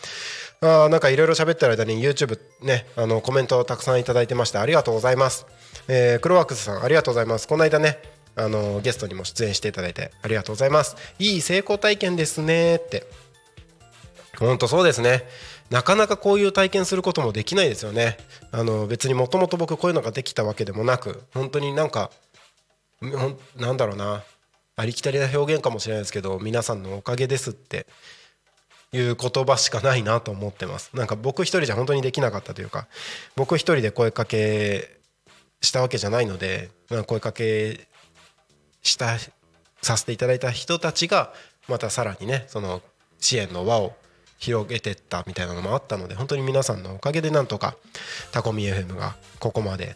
[0.62, 5.48] あなんかいろいろ喋ってる間に YouTube ねあのコメントをたくさんいただいてましてありがとうございます、
[5.88, 7.48] えー、クロワークスさんありがとうございます。
[7.48, 8.00] この間ね
[8.36, 10.96] あのゲストにも出演していただいてありがとうございます。
[11.18, 13.25] いい成功体験ですねって。
[14.40, 15.24] 本当そうですね。
[15.70, 18.18] なかなかこういう体験することもできないですよね。
[18.52, 22.12] あの別にもともと僕こういうのができたわけでもなく本当になんか
[23.58, 24.24] なんだろうな。
[24.78, 27.88] ありきたりな表現かもしれないですけど皆さんのおかげですって
[28.92, 30.92] いう言葉しかないなと思ってます。
[30.94, 32.88] なんか僕一人じゃ本当にできなかったというか
[33.36, 35.00] 僕一人で声かけ
[35.62, 36.70] したわけじゃないので
[37.08, 37.88] 声かけ
[38.84, 39.18] した
[39.82, 41.34] させていただいた人たちが
[41.68, 42.82] またさらにねその
[43.20, 43.96] 支援の輪を
[44.46, 47.76] 広げてったみたいなのもあったので本当に皆さんのおかげでなんとか
[48.32, 49.96] タコミ FM がここまで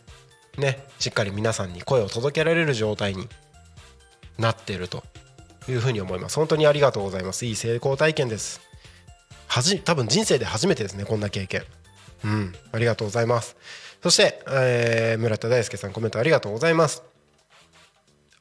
[0.58, 3.28] ねしっかり皆さんに声を届けられる状態に
[4.39, 5.04] なっていると
[5.68, 6.38] いうふうに思います。
[6.38, 7.45] 本当にありがとうございます。
[7.45, 8.62] いい成功体験です。
[9.47, 11.64] はじ多分人生で初めてですねこんな経験。
[12.24, 12.54] うん。
[12.72, 13.56] ありがとうございます。
[14.02, 17.04] そして、えー、村田大輔さんコメントありがとうございます。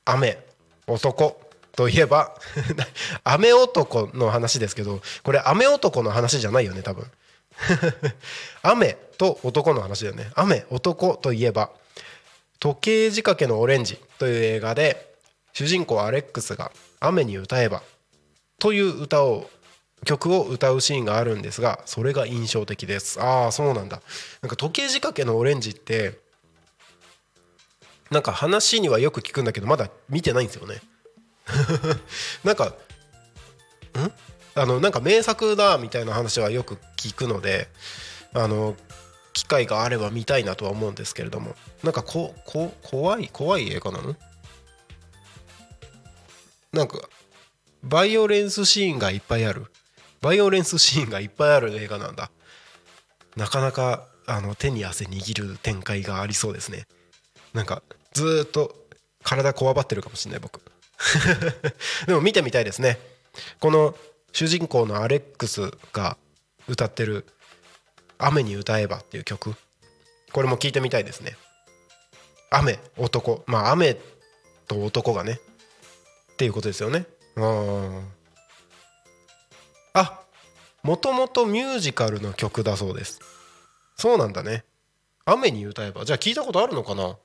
[0.05, 0.39] 雨
[0.87, 1.48] 男。
[1.79, 2.35] といえば
[3.23, 7.09] 雨男の話ですけどこれ雨男の話じゃないよね多分。
[8.63, 10.33] 雨と男の話だよね。
[10.35, 11.71] 雨男といえば
[12.59, 15.15] 時計仕掛けのオレンジという映画で
[15.53, 17.85] 主人公アレックスが雨に歌えば
[18.59, 19.49] という歌を
[20.05, 23.21] 曲を歌うシーンがあるんですがそれが印象的です。
[23.21, 24.03] ああそうなんだ。
[24.43, 26.19] なんか時計仕掛けのオレンジって
[28.11, 30.81] なんか話にはよく聞くんだけどまだ見てないんですよね。
[32.45, 32.75] なんかん？
[34.55, 37.69] あのなんか名作だみたいな話はよく聞くので
[38.35, 38.77] あの
[39.33, 41.55] 機会があれば見たいなとは思うんですけれども。
[41.83, 44.17] なんかここ怖い怖い映画なの？
[46.73, 46.99] なんか
[47.83, 49.67] バイオレンスシーンがいっぱいある。
[50.21, 52.31] バイオレンスシーンがいっぱいある映画なんだ。
[53.37, 56.89] なかなかあの手に汗握る展開がありそうですね。
[57.55, 57.83] なんか
[58.13, 58.75] ずーっと
[59.23, 60.61] 体こわばってるかもしれない僕。
[62.07, 62.99] でも見てみたいですね。
[63.61, 63.97] この
[64.33, 66.17] 主人公のアレックスが
[66.67, 67.27] 歌ってる
[68.19, 69.55] 「雨に歌えば」っていう曲。
[70.33, 71.37] これも聞いてみたいですね。
[72.51, 73.43] 雨男。
[73.47, 73.97] まあ雨
[74.67, 75.41] と男がね。
[76.33, 77.07] っていうことですよね。
[77.37, 78.13] うん
[79.95, 80.21] あ
[80.83, 83.21] もともとミュージカルの曲だそうです。
[83.97, 84.65] そうなんだね。
[85.25, 86.05] 雨に歌えば。
[86.05, 87.17] じゃあ聞いたことあるのかな？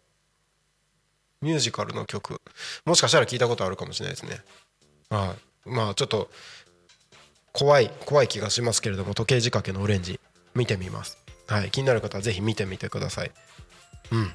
[1.44, 2.42] ミュージカルの曲。
[2.86, 4.40] もしかしたら聞いたことあるかもしれないですね。
[5.10, 5.36] は
[5.66, 5.70] い。
[5.70, 6.30] まあちょっと
[7.52, 10.20] 怖い怖い気がしますけれども時計仕掛けのオレンジ
[10.56, 11.18] 見てみます。
[11.48, 11.70] はい。
[11.70, 13.32] 気になる方はぜひ見てみてください。
[14.12, 14.32] うん。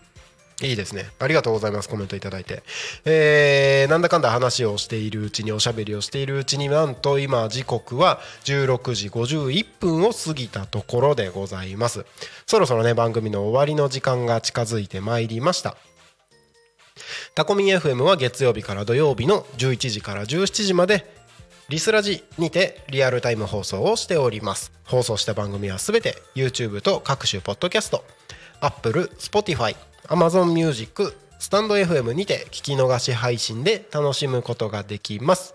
[0.61, 1.09] いいですね。
[1.21, 2.65] ありがとうございますコメントいただいて。
[3.05, 12.05] えー、なんだかんだ話をしているうちにおしゃべりをしているうちになんと今時刻は16時51分を過ぎたところでございます。
[12.47, 15.77] そろそろね番組の終わりの時間が近づいてまいりました。
[17.35, 21.13] タコミン FM は月曜日から土曜日の11時から17時まで
[21.69, 24.73] リスラジにてリアルタイム放送をしております。
[24.85, 28.05] 放送した番組はすべて YouTube と各種ポッドキャスト
[28.61, 29.77] Apple、Spotify、
[30.07, 35.55] Amazon Music、スタンド FM にて聞き逃し配信で楽しむことができます、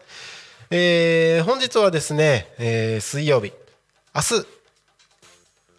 [0.70, 3.52] えー本日はですね、えー水曜日。
[4.16, 4.46] 明日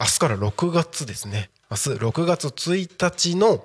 [0.00, 1.50] 明日から6月ですね。
[1.70, 3.64] 明日6月1日の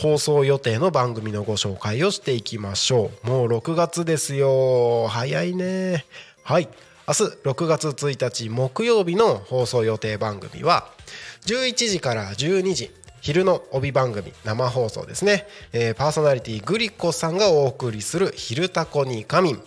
[0.00, 3.26] 放送予定の番組のご紹介をしていきましょう。
[3.28, 5.06] もう6月ですよ。
[5.08, 6.04] 早いね。
[6.42, 6.68] はい。
[7.06, 10.88] 明日6月1日木曜日の放送予定番組は
[11.44, 12.90] 11時から12時
[13.20, 19.62] 昼の帯番組生放送ですね、えーパーソナリティグリコさんがお送りする「昼タコに仮眠」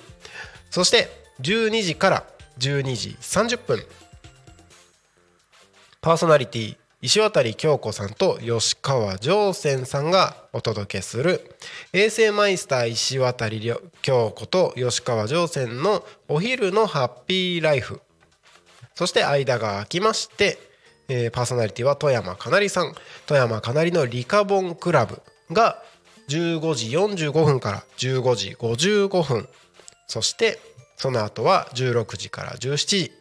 [0.72, 1.10] そして
[1.42, 2.24] 12時から
[2.58, 3.86] 12時30分。
[6.02, 11.56] パーソナリティ石渡京子さんと吉川上泉さんがお届けする
[11.94, 13.52] 衛生マイスター石渡
[14.02, 18.02] 京子と吉川上泉のお昼のハッピーライフ。
[18.96, 20.58] そして間が空きまして、
[21.08, 22.96] えーパーソナリティは富山かなりさん。
[23.28, 25.22] 富山かなりのリカボンクラブ
[25.52, 25.84] が
[26.30, 26.88] 15時
[27.30, 29.48] 45分から15時55分。
[30.08, 30.60] そして
[30.96, 33.12] その後は16時から17時。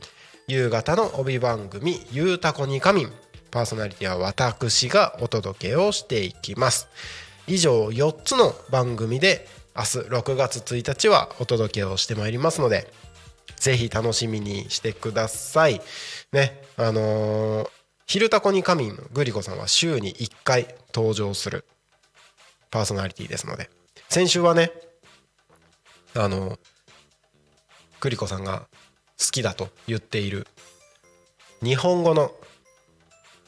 [0.48, 3.12] 夕方の帯番組「ゆうたこに仮眠」
[3.57, 6.90] パーソナリティは私がお届けをしていきます。
[7.46, 12.92] 以上4つの番組で明日6月1日はお届けをしてまいりますので
[13.57, 15.80] ぜひ楽しみにしてください。
[16.32, 17.70] ねあのー
[18.07, 21.64] 昼タコに仮眠のグリコさんは週に1回登場する
[22.70, 23.68] パーソナリティですので
[24.09, 24.70] 先週はね
[26.14, 26.59] あの
[28.00, 28.68] グリコさんが
[29.18, 30.46] 好きだと言っている
[31.62, 32.30] 日本語の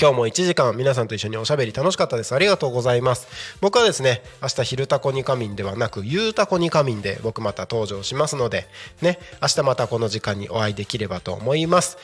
[0.00, 2.34] 今日も1時間皆さんと一緒におしゃべり楽しかったです。
[2.34, 3.28] ありがとうございます。
[3.60, 8.66] 僕はですね明日昼タコに仮眠ではなく夕タコに仮眠で僕また登場しますので
[9.02, 11.98] ね明日またこの時間にお会いできればと思います。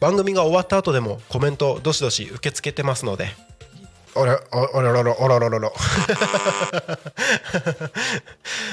[0.00, 3.28] 番組が終わった後でもコメントどしどし受け付けてますので。
[4.16, 5.70] おらおおらららおらららら。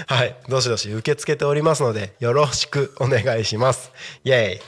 [0.08, 3.92] はいどしどし受け付けておりますのでよろしくお願いします。
[4.24, 4.66] イエイ。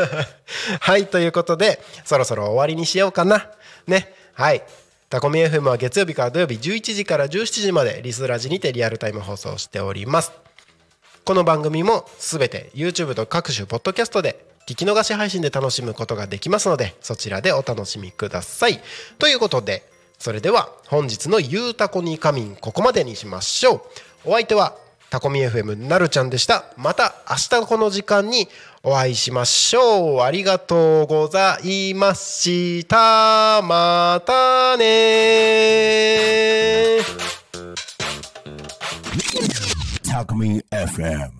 [0.80, 3.50] はいということでそろそろ終わりにしようかな。
[3.86, 4.64] ねはい。
[5.10, 10.32] タコミ FM は月曜日から土曜日11時から17時までリスラジにてリアルタイム放送しております。
[11.24, 18.80] この番組もすべて YouTube と各種ポッドキャストで聞き逃し配信で楽しむことができますのでそちらでお楽しみください。
[19.18, 19.88] ということで
[20.18, 23.74] それでは本日の「ゆうたこに仮眠」ここまでにしましょ
[24.24, 24.30] う。
[24.30, 24.74] お相手は
[25.10, 26.64] タコミ FM なるちゃんでした。
[26.76, 28.48] また明日この時間に
[28.82, 30.20] お会いしましょう。
[30.22, 33.60] ありがとうございました。
[33.62, 34.84] またね
[40.04, 41.34] Talk Me FM.